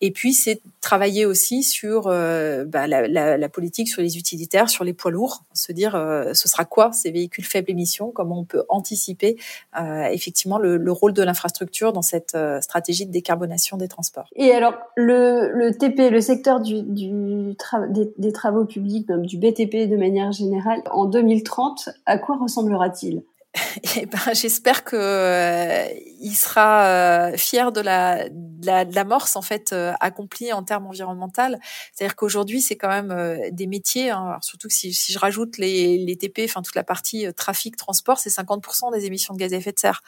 Et 0.00 0.12
puis 0.12 0.32
c'est 0.32 0.60
travailler 0.80 1.26
aussi 1.26 1.62
sur 1.62 2.04
bah, 2.04 2.86
la 2.86 2.99
la, 3.08 3.48
politique 3.48 3.88
sur 3.88 4.02
les 4.02 4.16
utilitaires, 4.16 4.68
sur 4.70 4.84
les 4.84 4.92
poids 4.92 5.10
lourds, 5.10 5.44
se 5.52 5.72
dire 5.72 5.94
euh, 5.94 6.32
ce 6.34 6.48
sera 6.48 6.64
quoi 6.64 6.92
ces 6.92 7.10
véhicules 7.10 7.44
faibles 7.44 7.70
émissions, 7.70 8.10
comment 8.10 8.38
on 8.40 8.44
peut 8.44 8.64
anticiper 8.68 9.36
euh, 9.78 10.04
effectivement 10.04 10.58
le, 10.58 10.92
rôle 10.92 11.12
de 11.12 11.22
l'infrastructure 11.22 11.92
dans 11.92 12.02
cette 12.02 12.34
euh, 12.34 12.60
stratégie 12.60 13.06
de 13.06 13.12
décarbonation 13.12 13.76
des 13.76 13.88
transports. 13.88 14.28
Et 14.36 14.52
alors 14.52 14.74
le, 14.96 15.70
TP, 15.70 16.10
le 16.10 16.20
secteur 16.20 16.60
des, 16.60 18.32
travaux 18.32 18.64
publics, 18.64 19.10
du 19.10 19.38
BTP 19.38 19.88
de 19.88 19.96
manière 19.96 20.32
générale, 20.32 20.82
en 20.90 21.06
2030, 21.06 21.90
à 22.06 22.18
quoi 22.18 22.36
ressemblera-t-il? 22.36 23.22
eh 23.96 24.06
ben, 24.06 24.18
j'espère 24.32 24.84
que 24.84 24.94
euh, 24.96 25.84
il 26.20 26.34
sera 26.34 26.86
euh, 26.86 27.36
fier 27.36 27.72
de 27.72 27.80
la, 27.80 28.28
de 28.28 28.66
la, 28.66 28.84
l'amorce 28.84 29.34
en 29.34 29.42
fait 29.42 29.72
euh, 29.72 29.92
accomplie 29.98 30.52
en 30.52 30.62
termes 30.62 30.86
environnemental. 30.86 31.58
C'est-à-dire 31.92 32.14
qu'aujourd'hui, 32.14 32.62
c'est 32.62 32.76
quand 32.76 32.88
même 32.88 33.50
des 33.50 33.66
métiers. 33.66 34.10
Hein, 34.10 34.38
surtout 34.40 34.68
si, 34.70 34.92
si 34.94 35.12
je 35.12 35.18
rajoute 35.18 35.58
les, 35.58 35.98
les 35.98 36.16
TP, 36.16 36.42
enfin 36.44 36.62
toute 36.62 36.76
la 36.76 36.84
partie 36.84 37.26
trafic 37.34 37.76
transport, 37.76 38.20
c'est 38.20 38.30
50% 38.30 38.92
des 38.92 39.06
émissions 39.06 39.34
de 39.34 39.38
gaz 39.38 39.52
à 39.52 39.56
effet 39.56 39.72
de 39.72 39.78
serre. 39.80 40.02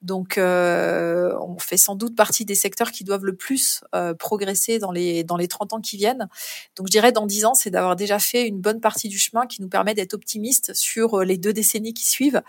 Donc, 0.00 0.34
on 0.38 1.56
fait 1.58 1.76
sans 1.76 1.94
doute 1.94 2.16
partie 2.16 2.44
des 2.44 2.56
secteurs 2.56 2.90
qui 2.90 3.04
doivent 3.04 3.24
le 3.24 3.36
plus 3.36 3.84
progresser 4.18 4.78
dans 4.78 4.90
les 4.90 5.22
dans 5.22 5.36
les 5.36 5.48
30 5.48 5.74
ans 5.74 5.80
qui 5.80 5.96
viennent. 5.96 6.28
Donc, 6.76 6.88
je 6.88 6.92
dirais 6.92 7.12
dans 7.12 7.26
10 7.26 7.44
ans, 7.44 7.54
c'est 7.54 7.70
d'avoir 7.70 7.94
déjà 7.94 8.18
fait 8.18 8.48
une 8.48 8.60
bonne 8.60 8.80
partie 8.80 9.08
du 9.08 9.18
chemin 9.18 9.46
qui 9.46 9.62
nous 9.62 9.68
permet 9.68 9.94
d'être 9.94 10.14
optimiste 10.14 10.74
sur 10.74 11.20
les 11.20 11.38
deux 11.38 11.52
décennies 11.52 11.94
qui 11.94 12.06
suivent. 12.06 12.42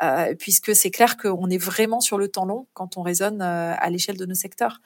Euh, 0.00 0.34
puisque 0.38 0.76
c'est 0.76 0.90
clair 0.90 1.16
qu'on 1.16 1.50
est 1.50 1.58
vraiment 1.58 2.00
sur 2.00 2.18
le 2.18 2.28
temps 2.28 2.44
long 2.44 2.68
quand 2.72 2.96
on 2.96 3.02
raisonne 3.02 3.42
euh, 3.42 3.74
à 3.76 3.90
l'échelle 3.90 4.16
de 4.16 4.26
nos 4.26 4.34
secteurs. 4.34 4.80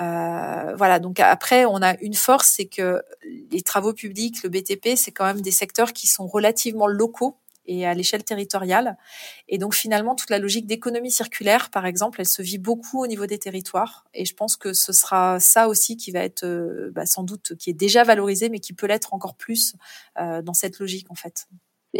Euh, 0.00 0.74
voilà, 0.76 1.00
donc 1.00 1.20
après, 1.20 1.66
on 1.66 1.82
a 1.82 1.98
une 2.00 2.14
force, 2.14 2.54
c'est 2.56 2.66
que 2.66 3.02
les 3.50 3.60
travaux 3.60 3.92
publics, 3.92 4.42
le 4.42 4.48
BTP, 4.48 4.96
c'est 4.96 5.12
quand 5.12 5.26
même 5.26 5.42
des 5.42 5.50
secteurs 5.50 5.92
qui 5.92 6.06
sont 6.06 6.26
relativement 6.26 6.86
locaux 6.86 7.36
et 7.66 7.86
à 7.86 7.92
l'échelle 7.92 8.24
territoriale. 8.24 8.96
Et 9.48 9.58
donc 9.58 9.74
finalement, 9.74 10.14
toute 10.14 10.30
la 10.30 10.38
logique 10.38 10.66
d'économie 10.66 11.10
circulaire, 11.10 11.68
par 11.68 11.84
exemple, 11.84 12.18
elle 12.22 12.28
se 12.28 12.40
vit 12.40 12.56
beaucoup 12.56 13.02
au 13.02 13.06
niveau 13.06 13.26
des 13.26 13.38
territoires. 13.38 14.06
Et 14.14 14.24
je 14.24 14.34
pense 14.34 14.56
que 14.56 14.72
ce 14.72 14.94
sera 14.94 15.38
ça 15.40 15.68
aussi 15.68 15.98
qui 15.98 16.10
va 16.10 16.20
être 16.20 16.46
bah, 16.92 17.04
sans 17.04 17.24
doute, 17.24 17.54
qui 17.58 17.68
est 17.68 17.74
déjà 17.74 18.04
valorisé, 18.04 18.48
mais 18.48 18.60
qui 18.60 18.72
peut 18.72 18.86
l'être 18.86 19.12
encore 19.12 19.34
plus 19.34 19.74
dans 20.16 20.54
cette 20.54 20.78
logique 20.78 21.10
en 21.10 21.14
fait. 21.14 21.46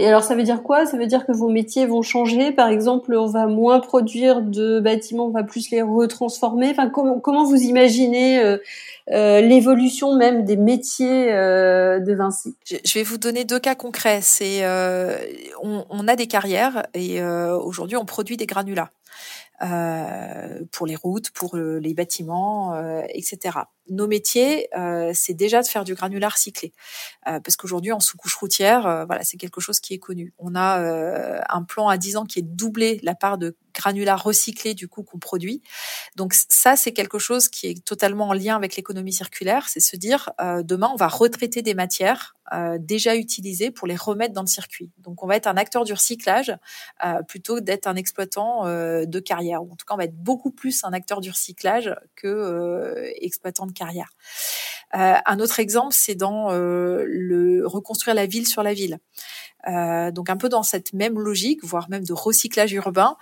Et 0.01 0.07
alors, 0.07 0.23
ça 0.23 0.37
veut 0.37 0.45
dire 0.45 0.63
quoi? 0.63 0.87
Ça 0.87 0.97
veut 0.97 1.09
dire 1.09 1.27
que 1.27 1.33
vos 1.33 1.49
métiers 1.49 1.85
vont 1.85 2.03
changer? 2.03 2.53
Par 2.53 2.69
exemple, 2.69 3.17
on 3.17 3.27
va 3.27 3.49
moins 3.49 3.81
produire 3.81 4.43
de 4.43 4.79
bâtiments, 4.79 5.27
on 5.27 5.31
va 5.31 5.43
plus 5.43 5.71
les 5.71 5.83
retransformer? 5.83 6.71
Enfin, 6.71 6.89
comment, 6.89 7.19
comment 7.19 7.45
vous 7.45 7.57
imaginez 7.57 8.39
euh, 8.39 8.59
euh, 9.11 9.41
l'évolution 9.41 10.15
même 10.15 10.45
des 10.45 10.57
métiers 10.57 11.33
euh, 11.33 11.99
de 11.99 12.15
Vinci? 12.15 12.55
Je 12.65 12.95
vais 12.95 13.03
vous 13.03 13.19
donner 13.19 13.45
deux 13.45 13.59
cas 13.59 13.75
concrets. 13.75 14.21
C'est, 14.23 14.65
on, 15.65 15.85
on, 15.91 16.07
a 16.07 16.15
des 16.15 16.29
carrières 16.29 16.87
et 16.95 17.21
aujourd'hui, 17.21 17.97
on 17.97 18.05
produit 18.05 18.37
des 18.37 18.47
granulats. 18.47 18.91
Euh, 19.61 20.61
pour 20.71 20.87
les 20.87 20.95
routes, 20.95 21.33
pour 21.33 21.57
les 21.57 21.93
bâtiments, 21.93 22.75
euh, 22.75 23.03
etc. 23.09 23.59
Nos 23.91 24.07
métiers, 24.07 24.69
euh, 24.77 25.13
c'est 25.15 25.35
déjà 25.35 25.63
de 25.63 25.67
faire 25.67 25.85
du 25.85 25.95
granulat 25.95 26.29
recyclé, 26.29 26.73
parce 27.25 27.57
qu'aujourd'hui 27.57 27.93
en 27.93 28.01
sous-couche 28.01 28.35
routière, 28.37 29.05
voilà, 29.07 29.23
c'est 29.25 29.37
quelque 29.37 29.61
chose 29.61 29.81
qui 29.81 29.95
est 29.95 29.99
connu. 29.99 30.33
On 30.39 30.55
a 30.55 31.45
un 31.49 31.63
plan 31.63 31.89
à 31.89 31.97
10 31.97 32.17
ans 32.17 32.25
qui 32.25 32.39
est 32.39 32.43
doublé 32.43 33.01
la 33.03 33.15
part 33.15 33.39
de 33.39 33.57
granulat 33.75 34.17
recyclé 34.17 34.75
du 34.75 34.89
coup 34.89 35.03
qu'on 35.03 35.19
produit. 35.19 35.63
Donc 36.17 36.35
ça, 36.35 36.75
c'est 36.77 36.93
quelque 36.93 37.19
chose 37.19 37.49
qui 37.49 37.69
est 37.69 37.85
totalement 37.85 38.29
en 38.29 38.33
lien 38.33 38.57
avec 38.57 38.77
l'économie 38.77 39.13
circulaire. 39.13 39.69
C'est 39.69 39.81
se 39.81 39.97
dire 39.97 40.31
demain, 40.65 40.91
on 40.93 40.97
va 40.97 41.09
retraiter 41.09 41.63
des 41.63 41.75
matières 41.75 42.37
déjà 42.79 43.15
utilisées 43.15 43.71
pour 43.71 43.87
les 43.87 43.97
remettre 43.97 44.33
dans 44.33 44.43
le 44.43 44.49
circuit. 44.49 44.91
Donc 44.99 45.23
on 45.23 45.27
va 45.27 45.37
être 45.37 45.47
un 45.47 45.57
acteur 45.57 45.85
du 45.85 45.93
recyclage 45.93 46.57
plutôt 47.29 47.61
d'être 47.61 47.87
un 47.87 47.97
exploitant 47.97 48.65
de 48.65 49.21
carrière 49.21 49.63
ou 49.63 49.73
en 49.73 49.77
tout 49.77 49.87
cas, 49.87 49.95
on 49.95 49.99
va 49.99 50.05
être 50.05 50.17
beaucoup 50.17 50.51
plus 50.51 50.85
un 50.85 50.93
acteur 50.93 51.21
du 51.21 51.31
recyclage 51.31 51.95
que 52.17 52.27
euh, 52.27 53.11
exploitant 53.21 53.67
de 53.67 53.73
carrière. 53.79 54.11
Euh, 54.95 55.15
un 55.27 55.41
autre 55.41 55.61
exemple, 55.61 55.95
c'est 55.97 56.15
dans 56.15 56.51
euh, 56.51 57.05
le 57.07 57.67
reconstruire 57.67 58.15
la 58.15 58.27
ville 58.27 58.47
sur 58.47 58.63
la 58.63 58.75
ville. 58.75 58.99
Euh, 59.67 60.13
donc 60.13 60.31
un 60.31 60.37
peu 60.37 60.49
dans 60.49 60.63
cette 60.63 60.93
même 60.93 61.19
logique, 61.19 61.65
voire 61.65 61.91
même 61.91 62.05
de 62.05 62.13
recyclage 62.13 62.73
urbain, 62.73 63.17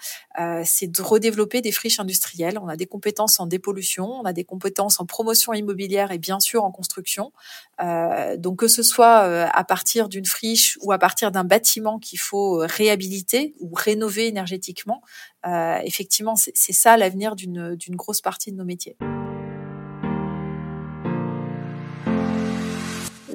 c'est 0.65 0.87
de 0.87 1.03
redévelopper 1.03 1.63
des 1.63 1.73
friches 1.73 1.99
industrielles. 1.99 2.59
On 2.63 2.69
a 2.69 2.77
des 2.77 2.87
compétences 2.87 3.41
en 3.41 3.47
dépollution, 3.47 4.07
on 4.07 4.25
a 4.25 4.35
des 4.35 4.45
compétences 4.45 5.01
en 5.01 5.07
promotion 5.07 5.55
immobilière 5.55 6.13
et 6.13 6.19
bien 6.19 6.39
sûr 6.39 6.63
en 6.63 6.71
construction. 6.71 7.33
Donc 7.81 8.59
que 8.59 8.69
ce 8.69 8.83
soit 8.83 9.17
à 9.17 9.65
partir 9.65 10.11
d'une 10.11 10.27
friche 10.27 10.79
ou 10.83 10.93
à 10.93 10.99
partir 10.99 11.33
d'un 11.33 11.45
bâtiment 11.45 11.99
qu'il 11.99 12.21
faut 12.21 12.63
réhabiliter 12.63 13.55
ou 13.61 13.73
rénover 13.75 14.27
énergétiquement, 14.27 15.01
effectivement 15.43 16.37
c'est 16.37 16.73
ça 16.73 16.99
l'avenir 16.99 17.35
d'une 17.35 17.97
grosse 17.97 18.21
partie 18.21 18.53
de 18.53 18.57
nos 18.57 18.67
métiers. 18.67 18.99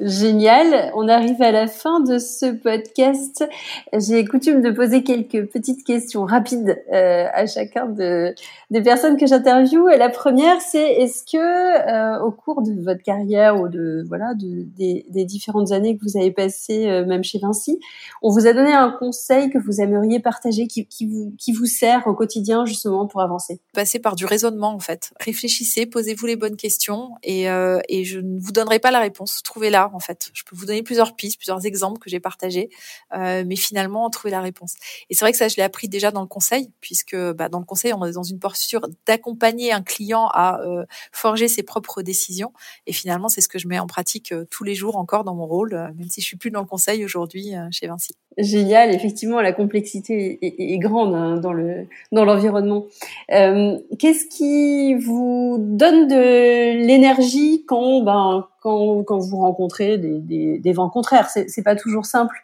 Génial. 0.04 0.90
On 0.96 1.06
arrive 1.06 1.40
à 1.40 1.52
la 1.52 1.68
fin 1.68 2.00
de 2.00 2.18
ce 2.18 2.46
podcast. 2.46 3.44
J'ai 3.96 4.24
coutume 4.24 4.60
de 4.60 4.72
poser 4.72 5.04
quelques 5.04 5.46
petites 5.46 5.84
questions 5.84 6.24
rapides 6.24 6.82
euh, 6.92 7.26
à 7.32 7.46
chacun 7.46 7.86
de, 7.86 8.34
des 8.72 8.82
personnes 8.82 9.16
que 9.16 9.28
j'interviewe. 9.28 9.96
La 9.96 10.08
première, 10.08 10.60
c'est 10.60 10.94
est-ce 10.94 11.22
que 11.22 11.38
euh, 11.38 12.20
au 12.20 12.32
cours 12.32 12.62
de 12.62 12.72
votre 12.82 13.02
carrière 13.04 13.60
ou 13.60 13.68
de 13.68 14.02
voilà 14.08 14.34
de, 14.34 14.64
des, 14.76 15.06
des 15.08 15.24
différentes 15.24 15.70
années 15.70 15.96
que 15.96 16.02
vous 16.02 16.18
avez 16.18 16.32
passées, 16.32 16.88
euh, 16.88 17.06
même 17.06 17.22
chez 17.22 17.38
Vinci, 17.38 17.78
on 18.22 18.30
vous 18.30 18.48
a 18.48 18.52
donné 18.52 18.72
un 18.72 18.90
conseil 18.90 19.50
que 19.50 19.58
vous 19.58 19.80
aimeriez 19.80 20.18
partager, 20.18 20.66
qui, 20.66 20.84
qui, 20.86 21.06
vous, 21.06 21.32
qui 21.38 21.52
vous 21.52 21.66
sert 21.66 22.08
au 22.08 22.14
quotidien 22.14 22.66
justement 22.66 23.06
pour 23.06 23.20
avancer? 23.20 23.60
Passez 23.72 24.00
par 24.00 24.16
du 24.16 24.26
raisonnement 24.26 24.74
en 24.74 24.80
fait. 24.80 25.12
Réfléchissez, 25.20 25.86
posez-vous 25.86 26.26
les 26.26 26.36
bonnes 26.36 26.56
questions 26.56 27.10
et, 27.22 27.48
euh, 27.48 27.78
et 27.88 28.02
je 28.02 28.18
ne 28.18 28.40
vous 28.40 28.50
donnerai 28.50 28.80
pas 28.80 28.90
la 28.90 28.98
réponse. 28.98 29.42
Trouvez-la 29.44 29.91
en 29.94 30.00
fait. 30.00 30.30
Je 30.32 30.42
peux 30.44 30.56
vous 30.56 30.66
donner 30.66 30.82
plusieurs 30.82 31.16
pistes, 31.16 31.38
plusieurs 31.38 31.64
exemples 31.66 31.98
que 31.98 32.10
j'ai 32.10 32.20
partagés, 32.20 32.70
euh, 33.14 33.44
mais 33.46 33.56
finalement 33.56 34.08
trouver 34.10 34.30
la 34.30 34.40
réponse. 34.40 34.74
Et 35.10 35.14
c'est 35.14 35.24
vrai 35.24 35.32
que 35.32 35.38
ça, 35.38 35.48
je 35.48 35.56
l'ai 35.56 35.62
appris 35.62 35.88
déjà 35.88 36.10
dans 36.10 36.22
le 36.22 36.26
conseil, 36.26 36.70
puisque 36.80 37.16
bah, 37.16 37.48
dans 37.48 37.58
le 37.58 37.64
conseil, 37.64 37.92
on 37.92 38.04
est 38.04 38.12
dans 38.12 38.22
une 38.22 38.38
posture 38.38 38.82
d'accompagner 39.06 39.72
un 39.72 39.82
client 39.82 40.28
à 40.28 40.60
euh, 40.60 40.84
forger 41.12 41.48
ses 41.48 41.62
propres 41.62 42.02
décisions. 42.02 42.52
Et 42.86 42.92
finalement, 42.92 43.28
c'est 43.28 43.40
ce 43.40 43.48
que 43.48 43.58
je 43.58 43.68
mets 43.68 43.78
en 43.78 43.86
pratique 43.86 44.32
euh, 44.32 44.44
tous 44.50 44.64
les 44.64 44.74
jours 44.74 44.96
encore 44.96 45.24
dans 45.24 45.34
mon 45.34 45.46
rôle, 45.46 45.72
même 45.96 46.08
si 46.08 46.20
je 46.20 46.26
suis 46.26 46.36
plus 46.36 46.50
dans 46.50 46.60
le 46.60 46.66
conseil 46.66 47.04
aujourd'hui 47.04 47.52
chez 47.70 47.86
Vinci. 47.86 48.16
Génial, 48.38 48.94
effectivement, 48.94 49.42
la 49.42 49.52
complexité 49.52 50.38
est, 50.40 50.78
grande 50.78 51.14
hein, 51.14 51.36
dans 51.36 51.52
le 51.52 51.86
dans 52.12 52.24
l'environnement. 52.24 52.86
Euh, 53.30 53.78
Qu'est-ce 53.98 54.24
qui 54.26 54.94
vous 54.94 55.56
donne 55.58 56.08
de 56.08 56.78
l'énergie 56.86 57.64
quand 57.66 58.02
ben 58.02 58.46
quand, 58.62 59.02
quand 59.02 59.18
vous 59.18 59.36
rencontrez 59.36 59.98
des, 59.98 60.18
des, 60.18 60.58
des 60.58 60.72
vents 60.72 60.88
contraires? 60.88 61.28
C'est 61.28 61.62
pas 61.62 61.76
toujours 61.76 62.06
simple 62.06 62.36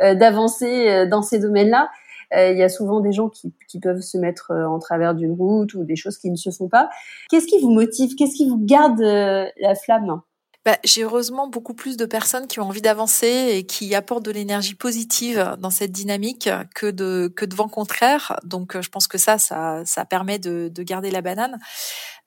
euh, 0.00 0.14
d'avancer 0.14 0.88
euh, 0.88 1.06
dans 1.06 1.20
ces 1.20 1.38
domaines-là. 1.38 1.90
Euh, 2.34 2.50
il 2.52 2.58
y 2.58 2.62
a 2.62 2.70
souvent 2.70 3.00
des 3.00 3.12
gens 3.12 3.28
qui, 3.28 3.52
qui 3.68 3.80
peuvent 3.80 4.00
se 4.00 4.16
mettre 4.16 4.50
en 4.50 4.78
travers 4.78 5.14
d'une 5.14 5.32
route 5.32 5.74
ou 5.74 5.84
des 5.84 5.96
choses 5.96 6.16
qui 6.16 6.30
ne 6.30 6.36
se 6.36 6.50
font 6.50 6.68
pas. 6.68 6.88
Qu'est-ce 7.28 7.46
qui 7.46 7.60
vous 7.60 7.70
motive? 7.70 8.14
Qu'est-ce 8.16 8.34
qui 8.34 8.48
vous 8.48 8.58
garde 8.58 9.00
la 9.00 9.74
flamme? 9.74 10.20
Bah, 10.64 10.78
j'ai 10.84 11.02
heureusement 11.02 11.48
beaucoup 11.48 11.74
plus 11.74 11.96
de 11.96 12.06
personnes 12.06 12.46
qui 12.46 12.60
ont 12.60 12.64
envie 12.64 12.82
d'avancer 12.82 13.50
et 13.52 13.66
qui 13.66 13.94
apportent 13.94 14.24
de 14.24 14.30
l'énergie 14.30 14.74
positive 14.74 15.56
dans 15.58 15.70
cette 15.70 15.92
dynamique 15.92 16.48
que 16.74 16.90
de 16.90 17.32
que 17.34 17.44
de 17.44 17.54
vent 17.54 17.68
contraire. 17.68 18.38
Donc, 18.44 18.80
je 18.80 18.88
pense 18.88 19.06
que 19.06 19.18
ça, 19.18 19.38
ça, 19.38 19.82
ça 19.84 20.04
permet 20.04 20.38
de, 20.38 20.70
de 20.72 20.82
garder 20.82 21.10
la 21.10 21.20
banane. 21.20 21.58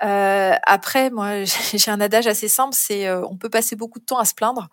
Euh, 0.03 0.53
après, 0.65 1.09
moi, 1.09 1.43
j'ai 1.73 1.91
un 1.91 2.01
adage 2.01 2.27
assez 2.27 2.47
simple, 2.47 2.73
c'est 2.73 3.07
euh, 3.07 3.25
on 3.29 3.37
peut 3.37 3.49
passer 3.49 3.75
beaucoup 3.75 3.99
de 3.99 4.05
temps 4.05 4.19
à 4.19 4.25
se 4.25 4.33
plaindre, 4.33 4.69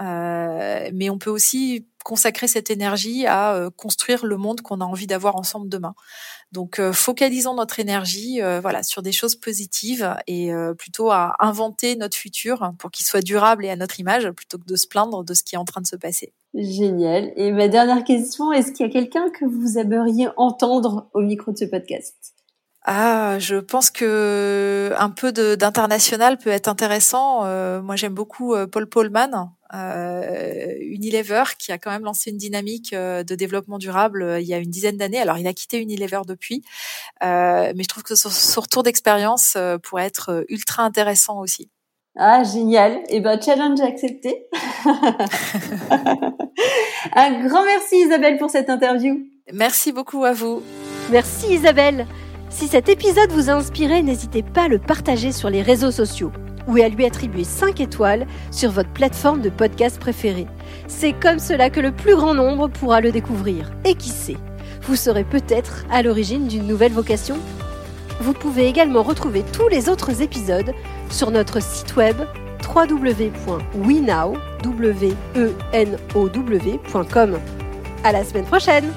euh, 0.00 0.90
mais 0.92 1.10
on 1.10 1.18
peut 1.18 1.30
aussi 1.30 1.86
consacrer 2.06 2.46
cette 2.46 2.70
énergie 2.70 3.26
à 3.26 3.56
euh, 3.56 3.68
construire 3.68 4.24
le 4.24 4.36
monde 4.36 4.60
qu'on 4.60 4.80
a 4.80 4.84
envie 4.84 5.08
d'avoir 5.08 5.34
ensemble 5.34 5.68
demain. 5.68 5.96
Donc 6.52 6.78
euh, 6.78 6.92
focalisons 6.92 7.54
notre 7.54 7.80
énergie 7.80 8.40
euh, 8.40 8.60
voilà 8.60 8.84
sur 8.84 9.02
des 9.02 9.10
choses 9.10 9.34
positives 9.34 10.14
et 10.28 10.52
plutôt 10.78 11.10
à 11.10 11.34
inventer 11.40 11.96
notre 11.96 12.16
futur 12.16 12.72
pour 12.78 12.92
qu'il 12.92 13.04
soit 13.04 13.22
durable 13.22 13.64
et 13.64 13.70
à 13.70 13.76
notre 13.76 13.98
image 13.98 14.30
plutôt 14.30 14.56
que 14.58 14.66
de 14.66 14.76
se 14.76 14.86
plaindre 14.86 15.24
de 15.24 15.34
ce 15.34 15.42
qui 15.42 15.56
est 15.56 15.58
en 15.58 15.64
train 15.64 15.80
de 15.80 15.86
se 15.86 15.96
passer. 15.96 16.32
Génial. 16.54 17.32
Et 17.34 17.50
ma 17.50 17.66
dernière 17.66 18.04
question, 18.04 18.52
est-ce 18.52 18.70
qu'il 18.70 18.86
y 18.86 18.88
a 18.88 18.92
quelqu'un 18.92 19.28
que 19.30 19.44
vous 19.44 19.76
aimeriez 19.76 20.28
entendre 20.36 21.08
au 21.12 21.22
micro 21.22 21.50
de 21.50 21.58
ce 21.58 21.64
podcast? 21.64 22.14
Ah, 22.84 23.40
je 23.40 23.56
pense 23.56 23.90
que 23.90 24.92
un 24.96 25.10
peu 25.10 25.32
d'international 25.32 26.38
peut 26.38 26.50
être 26.50 26.68
intéressant. 26.68 27.44
Euh, 27.44 27.82
moi, 27.82 27.96
j'aime 27.96 28.14
beaucoup 28.14 28.54
Paul 28.70 28.88
Polman, 28.88 29.50
euh, 29.74 30.74
Unilever, 30.80 31.44
qui 31.58 31.72
a 31.72 31.78
quand 31.78 31.90
même 31.90 32.04
lancé 32.04 32.30
une 32.30 32.36
dynamique 32.36 32.92
euh, 32.92 33.22
de 33.22 33.34
développement 33.34 33.78
durable 33.78 34.38
il 34.40 34.46
y 34.46 34.54
a 34.54 34.58
une 34.58 34.70
dizaine 34.70 34.96
d'années. 34.96 35.18
Alors, 35.18 35.38
il 35.38 35.46
a 35.46 35.52
quitté 35.52 35.80
Unilever 35.80 36.22
depuis, 36.26 36.62
mais 37.22 37.82
je 37.82 37.88
trouve 37.88 38.02
que 38.02 38.14
son, 38.14 38.60
retour 38.60 38.82
d'expérience 38.82 39.56
pourrait 39.82 40.06
être 40.06 40.44
ultra 40.48 40.82
intéressant 40.82 41.40
aussi. 41.40 41.70
Ah, 42.18 42.42
génial. 42.44 42.92
Et 43.08 43.16
eh 43.16 43.20
ben, 43.20 43.40
challenge 43.40 43.80
accepté. 43.80 44.46
Un 47.14 47.46
grand 47.46 47.64
merci 47.64 47.96
Isabelle 47.96 48.38
pour 48.38 48.48
cette 48.48 48.70
interview. 48.70 49.26
Merci 49.52 49.92
beaucoup 49.92 50.24
à 50.24 50.32
vous. 50.32 50.62
Merci 51.10 51.54
Isabelle. 51.54 52.06
Si 52.48 52.68
cet 52.68 52.88
épisode 52.88 53.30
vous 53.32 53.50
a 53.50 53.54
inspiré, 53.54 54.02
n'hésitez 54.02 54.42
pas 54.42 54.62
à 54.62 54.68
le 54.68 54.78
partager 54.78 55.30
sur 55.30 55.50
les 55.50 55.60
réseaux 55.60 55.90
sociaux 55.90 56.32
ou 56.66 56.76
à 56.76 56.88
lui 56.88 57.04
attribuer 57.04 57.44
5 57.44 57.80
étoiles 57.80 58.26
sur 58.50 58.70
votre 58.70 58.90
plateforme 58.90 59.40
de 59.40 59.50
podcast 59.50 59.98
préférée. 59.98 60.46
C'est 60.88 61.12
comme 61.12 61.38
cela 61.38 61.70
que 61.70 61.80
le 61.80 61.92
plus 61.92 62.16
grand 62.16 62.34
nombre 62.34 62.68
pourra 62.68 63.00
le 63.00 63.12
découvrir. 63.12 63.70
Et 63.84 63.94
qui 63.94 64.10
sait, 64.10 64.36
vous 64.82 64.96
serez 64.96 65.24
peut-être 65.24 65.84
à 65.90 66.02
l'origine 66.02 66.48
d'une 66.48 66.66
nouvelle 66.66 66.92
vocation 66.92 67.36
Vous 68.20 68.32
pouvez 68.32 68.66
également 68.66 69.02
retrouver 69.02 69.44
tous 69.52 69.68
les 69.68 69.88
autres 69.88 70.22
épisodes 70.22 70.72
sur 71.10 71.30
notre 71.30 71.62
site 71.62 71.96
web 71.96 72.16
www.wenow.com. 72.74 73.38
À 78.04 78.12
la 78.12 78.24
semaine 78.24 78.44
prochaine 78.44 78.92